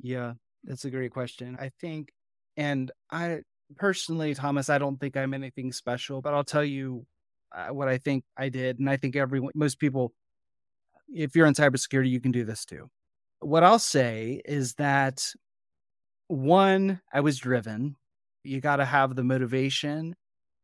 [0.00, 1.56] Yeah, that's a great question.
[1.60, 2.10] I think,
[2.56, 3.40] and I
[3.76, 7.06] personally, Thomas, I don't think I'm anything special, but I'll tell you
[7.54, 10.12] uh, what I think I did, and I think everyone, most people
[11.12, 12.88] if you're in cybersecurity, you can do this too.
[13.40, 15.26] What I'll say is that
[16.28, 17.96] one, I was driven.
[18.44, 20.14] You got to have the motivation.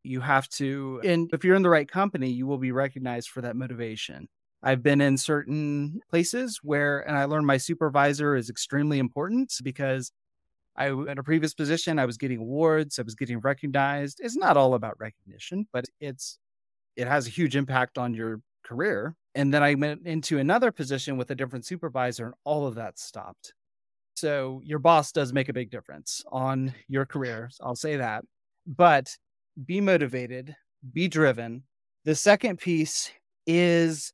[0.02, 3.40] You have to, and if you're in the right company, you will be recognized for
[3.40, 4.28] that motivation.
[4.62, 10.12] I've been in certain places where, and I learned my supervisor is extremely important because
[10.76, 14.20] I, in a previous position, I was getting awards, I was getting recognized.
[14.22, 16.38] It's not all about recognition, but it's,
[16.96, 19.14] it has a huge impact on your career.
[19.34, 22.98] And then I went into another position with a different supervisor, and all of that
[22.98, 23.54] stopped.
[24.16, 27.50] So your boss does make a big difference on your career.
[27.60, 28.24] I'll say that.
[28.66, 29.14] But
[29.64, 30.56] be motivated,
[30.92, 31.62] be driven.
[32.04, 33.10] The second piece
[33.46, 34.12] is,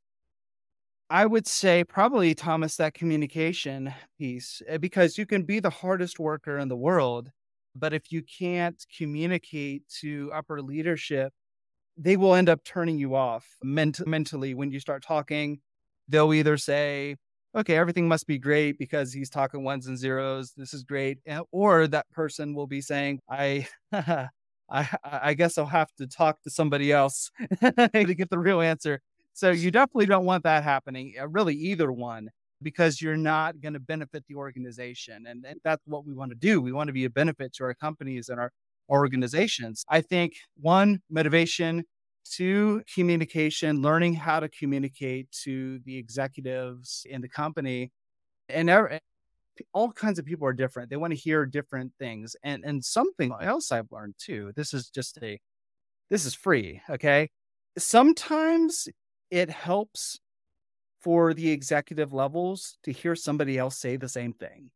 [1.12, 6.18] I would say, probably, Thomas, that communication piece, eh, because you can be the hardest
[6.18, 7.30] worker in the world.
[7.76, 11.32] But if you can't communicate to upper leadership
[11.98, 15.60] they will end up turning you off ment- mentally when you start talking.
[16.08, 17.16] They'll either say,
[17.56, 20.52] okay, everything must be great because he's talking ones and zeros.
[20.56, 21.18] This is great.
[21.52, 24.28] Or that person will be saying, I, I,
[25.04, 27.30] I guess I'll have to talk to somebody else
[27.62, 29.00] to get the real answer.
[29.32, 32.28] So you definitely don't want that happening, uh, really, either one,
[32.60, 35.24] because you're not going to benefit the organization.
[35.26, 36.60] And, and that's what we want to do.
[36.60, 38.52] We want to be a benefit to our companies and our
[38.88, 39.84] organizations.
[39.88, 41.84] I think one, motivation,
[42.24, 47.90] two, communication, learning how to communicate to the executives in the company.
[48.48, 48.70] And
[49.72, 50.90] all kinds of people are different.
[50.90, 52.36] They want to hear different things.
[52.42, 54.52] And and something else I've learned too.
[54.56, 55.38] This is just a
[56.10, 57.30] this is free, okay?
[57.78, 58.88] Sometimes
[59.32, 60.20] it helps
[61.00, 64.70] for the executive levels to hear somebody else say the same thing.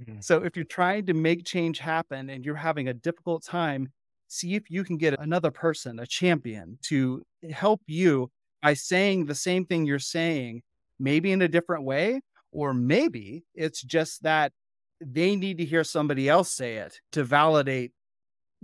[0.00, 0.20] Mm-hmm.
[0.20, 3.88] So if you're trying to make change happen and you're having a difficult time,
[4.28, 8.30] see if you can get another person, a champion, to help you
[8.62, 10.62] by saying the same thing you're saying,
[10.98, 12.20] maybe in a different way,
[12.52, 14.52] or maybe it's just that
[15.00, 17.92] they need to hear somebody else say it to validate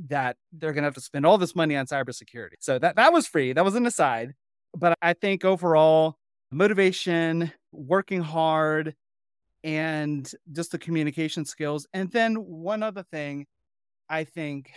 [0.08, 2.56] that they're going to have to spend all this money on cybersecurity.
[2.60, 3.52] So that that was free.
[3.54, 4.34] That was an aside,
[4.76, 6.16] but I think overall
[6.50, 8.94] motivation, working hard,
[9.62, 11.86] and just the communication skills.
[11.92, 13.46] And then one other thing
[14.08, 14.70] I think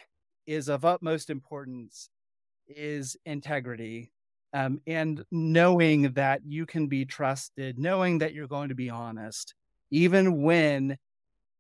[0.45, 2.09] is of utmost importance
[2.67, 4.11] is integrity
[4.53, 9.55] um, and knowing that you can be trusted, knowing that you're going to be honest,
[9.89, 10.97] even when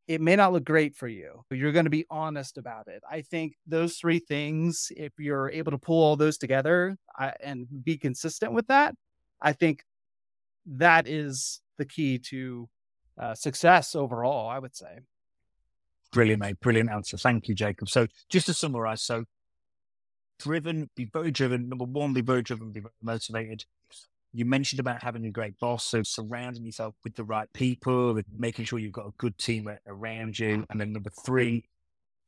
[0.07, 3.01] it may not look great for you, but you're going to be honest about it.
[3.09, 6.97] I think those three things, if you're able to pull all those together
[7.41, 8.95] and be consistent with that,
[9.41, 9.83] I think
[10.65, 12.69] that is the key to
[13.17, 14.99] uh, success overall, I would say.
[16.11, 16.59] Brilliant, mate.
[16.59, 17.17] Brilliant answer.
[17.17, 17.89] Thank you, Jacob.
[17.89, 19.25] So, just to summarize, so
[20.39, 21.69] driven, be very driven.
[21.69, 23.65] Number one, be very driven, be very motivated.
[24.33, 28.25] You mentioned about having a great boss, so surrounding yourself with the right people, and
[28.35, 30.65] making sure you've got a good team around you.
[30.69, 31.65] And then number three,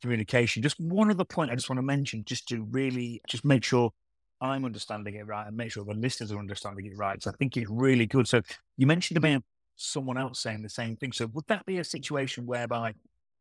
[0.01, 0.61] communication.
[0.61, 3.91] Just one other point I just want to mention, just to really just make sure
[4.39, 7.21] I'm understanding it right and make sure the listeners are understanding it right.
[7.23, 8.27] So I think it's really good.
[8.27, 8.41] So
[8.77, 9.41] you mentioned about
[9.75, 11.11] someone else saying the same thing.
[11.11, 12.93] So would that be a situation whereby,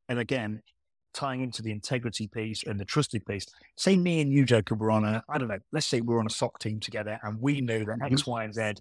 [0.08, 0.62] and again,
[1.14, 3.46] tying into the integrity piece and the trusted piece,
[3.76, 6.26] say me and you, Jacob, were on a, I don't know, let's say we're on
[6.26, 8.12] a SOC team together and we knew that mm-hmm.
[8.12, 8.74] X, Y, and Z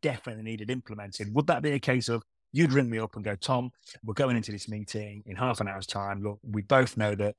[0.00, 1.34] definitely needed implemented.
[1.34, 2.22] Would that be a case of
[2.52, 3.70] you'd ring me up and go, Tom,
[4.04, 6.22] we're going into this meeting in half an hour's time.
[6.22, 7.36] Look, we both know that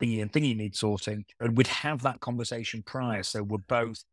[0.00, 1.24] thingy and thingy need sorting.
[1.40, 3.22] And we'd have that conversation prior.
[3.22, 4.04] So we're both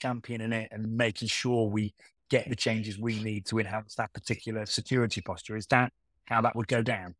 [0.00, 1.94] championing it and making sure we
[2.30, 5.56] get the changes we need to enhance that particular security posture.
[5.56, 5.92] Is that
[6.26, 7.14] how that would go down?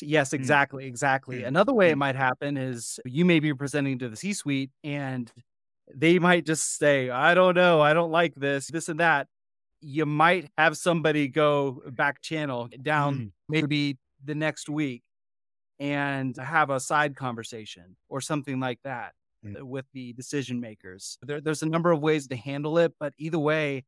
[0.00, 0.34] Yes, mm.
[0.34, 0.86] exactly.
[0.86, 1.40] Exactly.
[1.40, 1.48] Mm.
[1.48, 1.98] Another way it mm.
[1.98, 5.30] might happen is you may be presenting to the C suite and
[5.94, 9.26] they might just say, I don't know, I don't like this, this and that.
[9.80, 13.30] You might have somebody go back channel down mm.
[13.48, 15.02] maybe the next week
[15.78, 19.12] and have a side conversation or something like that
[19.44, 19.62] mm.
[19.62, 21.18] with the decision makers.
[21.22, 23.84] There, there's a number of ways to handle it, but either way,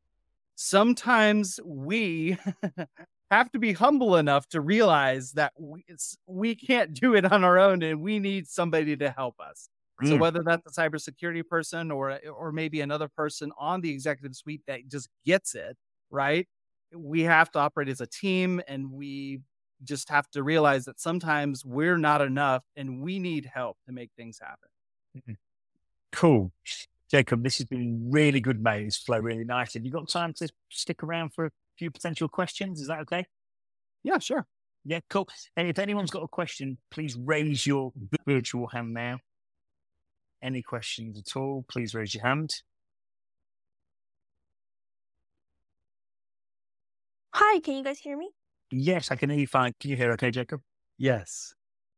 [0.55, 2.39] sometimes we
[3.31, 5.85] have to be humble enough to realize that we,
[6.27, 9.69] we can't do it on our own and we need somebody to help us.
[10.03, 10.09] Mm.
[10.09, 14.63] So whether that's a cybersecurity person or or maybe another person on the executive suite
[14.67, 15.77] that just gets it,
[16.11, 16.49] right?
[16.93, 19.41] We have to operate as a team and we
[19.85, 24.11] just have to realize that sometimes we're not enough and we need help to make
[24.17, 24.69] things happen.
[25.17, 25.33] Mm-hmm.
[26.13, 26.53] Cool.
[27.11, 28.87] Jacob, this has been really good, mate.
[28.87, 29.75] It's flowed really nice.
[29.75, 31.51] Have you got time to stick around for a
[31.81, 32.81] few potential questions?
[32.81, 33.25] Is that okay?
[34.05, 34.47] Yeah, sure.
[34.85, 35.29] Yeah, cool.
[35.57, 37.93] And if anyone's got a question, please raise your
[38.27, 39.19] virtual hand now.
[40.43, 42.51] Any questions at all, please raise your hand.
[47.35, 48.31] Hi, can you guys hear me?
[48.71, 49.73] Yes, I can hear you fine.
[49.81, 50.61] Can you hear okay, Jacob?
[50.99, 51.55] Yes.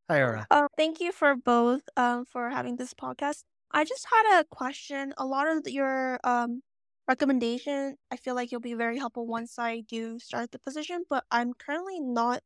[0.08, 0.46] Hi, Aura.
[0.50, 3.42] Um, thank you for both um, for having this podcast.
[3.72, 5.12] I just had a question.
[5.18, 6.62] A lot of your um,
[7.08, 11.24] recommendation, I feel like you'll be very helpful once I do start the position, but
[11.30, 12.42] I'm currently not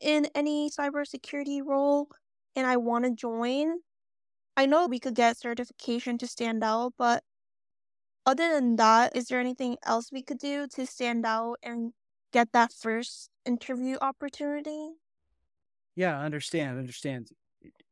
[0.00, 2.08] in any cybersecurity role
[2.56, 3.80] and I want to join.
[4.56, 7.24] I know we could get certification to stand out, but
[8.26, 11.94] other than that, is there anything else we could do to stand out and
[12.32, 14.92] get that first interview opportunity?
[15.94, 17.30] Yeah, understand, understand.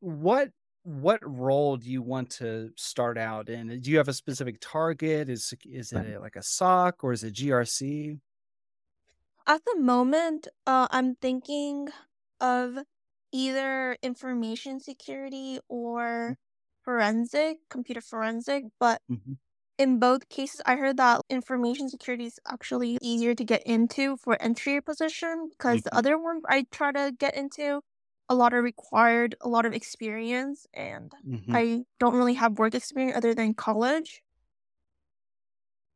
[0.00, 0.52] What
[0.86, 3.80] what role do you want to start out in?
[3.80, 5.28] Do you have a specific target?
[5.28, 8.20] Is is it like a SOC or is it GRC?
[9.48, 11.88] At the moment, uh, I'm thinking
[12.40, 12.78] of
[13.32, 16.36] either information security or mm.
[16.84, 19.32] forensic, computer forensic, but mm-hmm
[19.78, 24.40] in both cases, I heard that information security is actually easier to get into for
[24.40, 25.98] entry position because the mm-hmm.
[25.98, 27.82] other one I try to get into,
[28.28, 31.54] a lot of required a lot of experience, and mm-hmm.
[31.54, 34.22] I don't really have work experience other than college.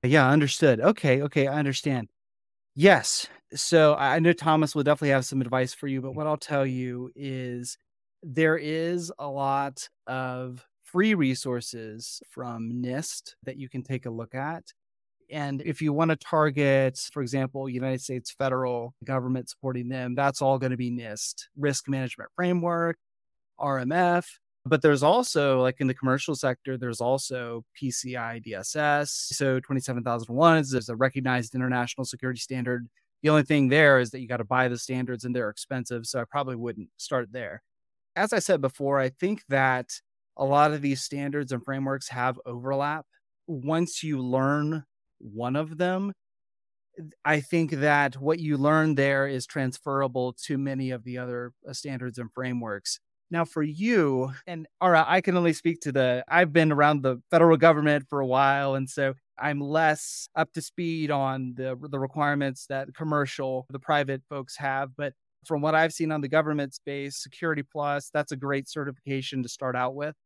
[0.03, 0.81] Yeah, understood.
[0.81, 2.09] Okay, okay, I understand.
[2.74, 3.26] Yes.
[3.55, 6.64] So I know Thomas will definitely have some advice for you, but what I'll tell
[6.64, 7.76] you is
[8.22, 14.35] there is a lot of free resources from NIST that you can take a look
[14.35, 14.72] at.
[15.31, 20.43] And if you want to target, for example, United States federal government supporting them, that's
[20.43, 22.97] all going to be NIST, Risk Management Framework,
[23.59, 24.24] RMF.
[24.66, 29.33] But there's also, like in the commercial sector, there's also PCI DSS.
[29.33, 32.87] ISO 27001 is a recognized international security standard.
[33.22, 36.07] The only thing there is that you got to buy the standards and they're expensive.
[36.07, 37.62] So I probably wouldn't start there.
[38.16, 39.89] As I said before, I think that
[40.37, 43.07] a lot of these standards and frameworks have overlap.
[43.47, 44.85] Once you learn
[45.21, 46.12] one of them,
[47.25, 51.73] I think that what you learn there is transferable to many of the other uh,
[51.73, 52.99] standards and frameworks.
[53.31, 57.23] Now, for you, and right, I can only speak to the, I've been around the
[57.31, 58.75] federal government for a while.
[58.75, 64.23] And so I'm less up to speed on the, the requirements that commercial, the private
[64.29, 64.91] folks have.
[64.97, 65.14] But
[65.47, 69.49] from what I've seen on the government space, Security Plus, that's a great certification to
[69.49, 70.16] start out with.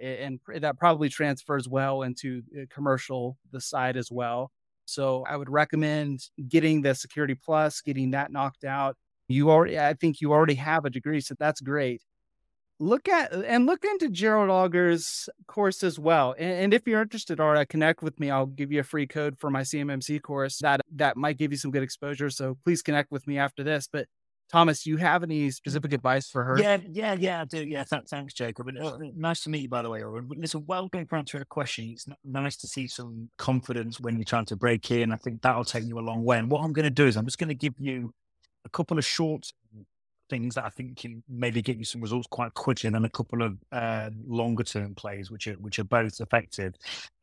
[0.00, 4.50] And that probably transfers well into uh, commercial, the side as well.
[4.84, 8.96] So I would recommend getting the Security Plus, getting that knocked out.
[9.28, 12.02] You already, I think you already have a degree, so that's great.
[12.80, 16.34] Look at and look into Gerald Auger's course as well.
[16.38, 18.30] And, and if you're interested, or connect with me.
[18.30, 21.58] I'll give you a free code for my CMMC course that that might give you
[21.58, 22.30] some good exposure.
[22.30, 23.88] So please connect with me after this.
[23.92, 24.06] But
[24.50, 26.58] Thomas, do you have any specific advice for her?
[26.58, 27.66] Yeah, yeah, yeah, I do.
[27.66, 28.68] Yeah, th- thanks, Jacob.
[28.68, 30.02] And, uh, nice to meet you, by the way.
[30.36, 31.90] Listen, well done for answering a question.
[31.90, 35.12] It's nice to see some confidence when you're trying to break in.
[35.12, 36.38] I think that'll take you a long way.
[36.38, 38.12] And what I'm going to do is I'm just going to give you
[38.64, 39.52] a couple of short
[40.28, 43.10] things that I think can maybe get you some results quite quickly, and then a
[43.10, 46.74] couple of uh, longer term plays, which are which are both effective.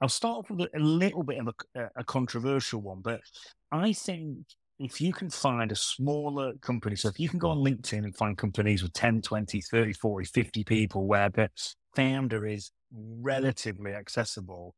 [0.01, 3.21] I'll start off with a, little bit of a, a controversial one, but
[3.71, 4.45] I think
[4.79, 7.67] if you can find a smaller company, so if you can go on mm.
[7.67, 11.49] LinkedIn and find companies with 10, 20, 30, 40, 50 people where the
[11.95, 14.75] founder is relatively accessible,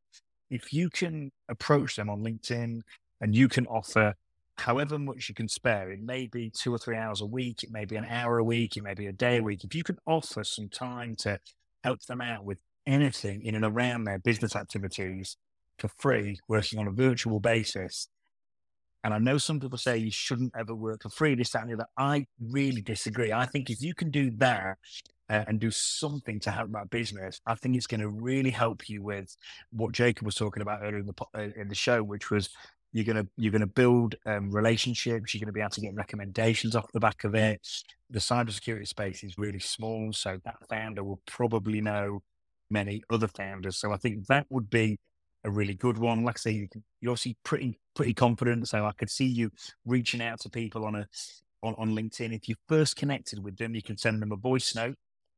[0.49, 2.81] if you can approach them on LinkedIn
[3.21, 4.15] and you can offer
[4.57, 7.71] however much you can spare, it may be two or three hours a week, it
[7.71, 9.63] may be an hour a week, it may be a day a week.
[9.63, 11.39] If you can offer some time to
[11.83, 15.37] help them out with anything in and around their business activities
[15.77, 18.07] for free, working on a virtual basis,
[19.03, 21.69] and I know some people say you shouldn't ever work for free, this, that, and
[21.69, 21.87] the other.
[21.97, 23.31] I really disagree.
[23.31, 24.77] I think if you can do that
[25.29, 28.89] uh, and do something to help that business, I think it's going to really help
[28.89, 29.35] you with
[29.71, 32.49] what Jacob was talking about earlier in the uh, in the show, which was
[32.93, 35.33] you're gonna you're gonna build um, relationships.
[35.33, 37.61] You're gonna be able to get recommendations off the back of it.
[38.09, 42.23] The cybersecurity space is really small, so that founder will probably know
[42.69, 43.77] many other founders.
[43.77, 44.99] So I think that would be
[45.47, 46.23] a really good one.
[46.23, 46.69] Like I say,
[47.01, 49.49] you're obviously pretty pretty confident, so I could see you
[49.85, 51.07] reaching out to people on a
[51.63, 52.35] on, on LinkedIn.
[52.35, 54.97] If you first connected with them, you can send them a voice note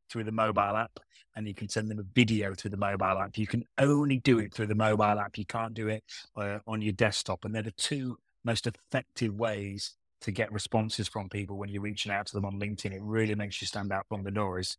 [0.10, 0.99] through the mobile app,
[1.36, 3.38] and you can send them a video through the mobile app.
[3.38, 5.38] You can only do it through the mobile app.
[5.38, 6.03] You can't do it
[6.36, 11.30] uh, on your desktop, and they're the two most effective ways to get responses from
[11.30, 12.91] people when you're reaching out to them on LinkedIn.
[12.91, 14.76] It really makes you stand out from the noise.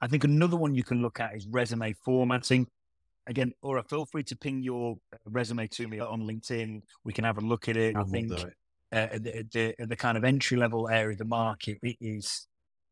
[0.00, 2.66] I think another one you can look at is resume formatting
[3.26, 6.82] again, Aura, feel free to ping your resume to me on LinkedIn.
[7.04, 7.96] We can have a look at it.
[7.96, 11.78] I, I think uh, the, the, the, kind of entry level area of the market
[11.82, 12.46] it is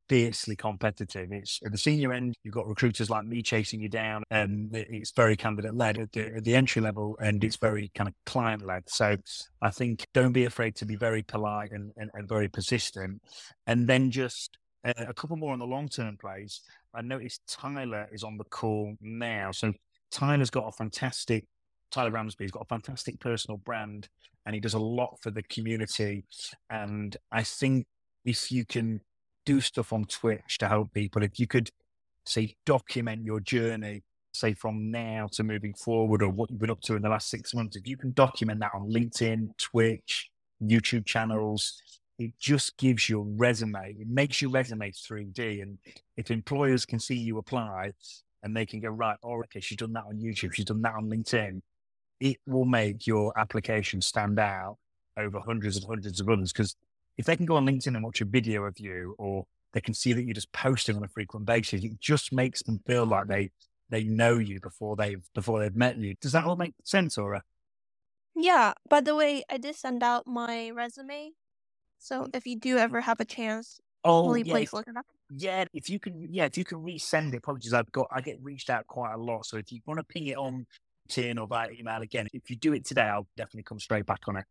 [0.08, 1.32] fiercely competitive.
[1.32, 5.12] It's at the senior end, you've got recruiters like me chasing you down, and it's
[5.12, 5.98] very candidate led.
[5.98, 8.88] At the, at the entry level and it's very kind of client led.
[8.88, 9.16] So
[9.62, 13.22] I think don't be afraid to be very polite and, and, and very persistent,
[13.66, 16.60] and then just uh, a couple more on the long term plays.
[16.92, 19.50] I noticed Tyler is on the call now.
[19.50, 19.72] So
[20.14, 21.44] Tyler's got a fantastic,
[21.90, 24.08] Tyler Ramsbey's got a fantastic personal brand
[24.46, 26.24] and he does a lot for the community.
[26.70, 27.86] And I think
[28.24, 29.00] if you can
[29.44, 31.70] do stuff on Twitch to help people, if you could
[32.24, 36.80] say document your journey, say from now to moving forward or what you've been up
[36.82, 40.30] to in the last six months, if you can document that on LinkedIn, Twitch,
[40.62, 41.82] YouTube channels,
[42.20, 45.60] it just gives your resume, it makes your resume 3D.
[45.62, 45.78] And
[46.16, 47.92] if employers can see you apply,
[48.44, 50.94] and they can go, right, oh, okay, she's done that on YouTube, she's done that
[50.94, 51.62] on LinkedIn.
[52.20, 54.76] It will make your application stand out
[55.16, 56.52] over hundreds and hundreds of others.
[56.52, 56.76] Because
[57.16, 59.94] if they can go on LinkedIn and watch a video of you, or they can
[59.94, 63.26] see that you're just posting on a frequent basis, it just makes them feel like
[63.26, 63.50] they
[63.90, 66.14] they know you before they've before they've met you.
[66.20, 67.42] Does that all make sense, Aura?
[68.36, 68.74] Yeah.
[68.88, 71.32] By the way, I did send out my resume.
[71.98, 74.56] So if you do ever have a chance, Oh, yeah.
[74.58, 74.72] If,
[75.30, 77.38] yeah, if you can, yeah, if you can resend it.
[77.38, 79.46] Apologies, I've got I get reached out quite a lot.
[79.46, 80.66] So if you want to ping it on
[81.08, 84.20] tin or via email again, if you do it today, I'll definitely come straight back
[84.28, 84.44] on it.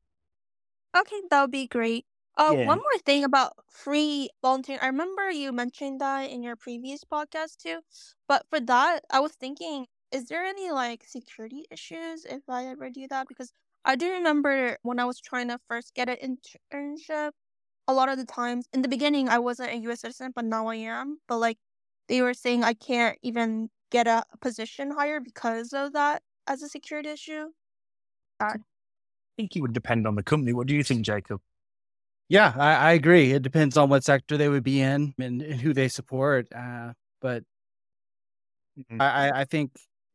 [0.98, 2.06] Okay, that would be great.
[2.36, 2.66] Uh, yeah.
[2.66, 4.82] one more thing about free volunteering.
[4.82, 7.80] I remember you mentioned that in your previous podcast too.
[8.28, 12.90] But for that, I was thinking, is there any like security issues if I ever
[12.90, 13.28] do that?
[13.28, 13.52] Because
[13.86, 16.38] I do remember when I was trying to first get an
[16.74, 17.32] internship,
[17.88, 20.68] a lot of the times in the beginning I wasn't a US citizen, but now
[20.68, 21.20] I am.
[21.28, 21.58] But like
[22.08, 26.70] they were saying I can't even get a position higher because of that as a
[26.70, 27.48] security issue.
[28.40, 28.56] I
[29.38, 30.54] think it would depend on the company.
[30.54, 31.40] What do you think, Jacob?
[32.30, 33.32] Yeah, I, I agree.
[33.32, 36.48] It depends on what sector they would be in and, and who they support.
[36.54, 37.44] Uh, but
[38.80, 39.02] mm-hmm.
[39.02, 39.72] I, I think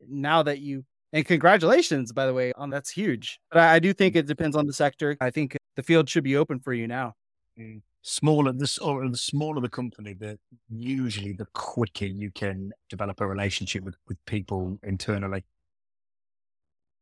[0.08, 3.40] now that you and congratulations, by the way, on that's huge.
[3.50, 5.16] But I, I, do think it depends on the sector.
[5.20, 7.14] I think the field should be open for you now.
[7.58, 7.82] Mm.
[8.02, 10.38] Smaller this or the smaller the company, the
[10.70, 15.44] usually the quicker you can develop a relationship with, with people internally.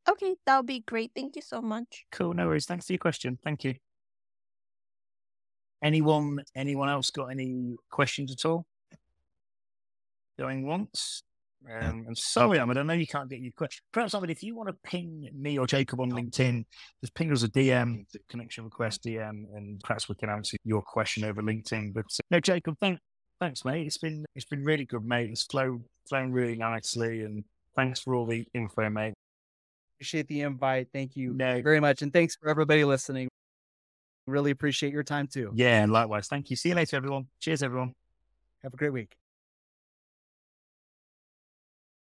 [0.08, 1.10] Okay, that would be great.
[1.14, 2.06] Thank you so much.
[2.12, 2.64] Cool, no worries.
[2.64, 3.38] Thanks for your question.
[3.44, 3.74] Thank you.
[5.82, 8.66] Anyone anyone else got any questions at all?
[10.38, 11.22] Going once?
[11.68, 12.78] Um, I'm sorry, Ahmed.
[12.78, 13.82] I know you can't get your question.
[13.92, 16.64] Perhaps, Ahmed, if you want to ping me or Jacob on LinkedIn,
[17.00, 21.24] just ping us a DM, connection request DM, and perhaps we can answer your question
[21.24, 21.92] over LinkedIn.
[21.92, 22.98] But uh, no, Jacob, thank,
[23.40, 23.86] thanks, mate.
[23.86, 25.30] It's been it's been really good, mate.
[25.30, 27.44] It's flowed flown really nicely, and
[27.74, 29.14] thanks for all the info, mate.
[29.96, 30.88] Appreciate the invite.
[30.92, 31.60] Thank you no.
[31.62, 33.28] very much, and thanks for everybody listening.
[34.26, 35.52] Really appreciate your time too.
[35.54, 36.28] Yeah, and likewise.
[36.28, 36.56] Thank you.
[36.56, 37.26] See you later, everyone.
[37.40, 37.92] Cheers, everyone.
[38.62, 39.16] Have a great week.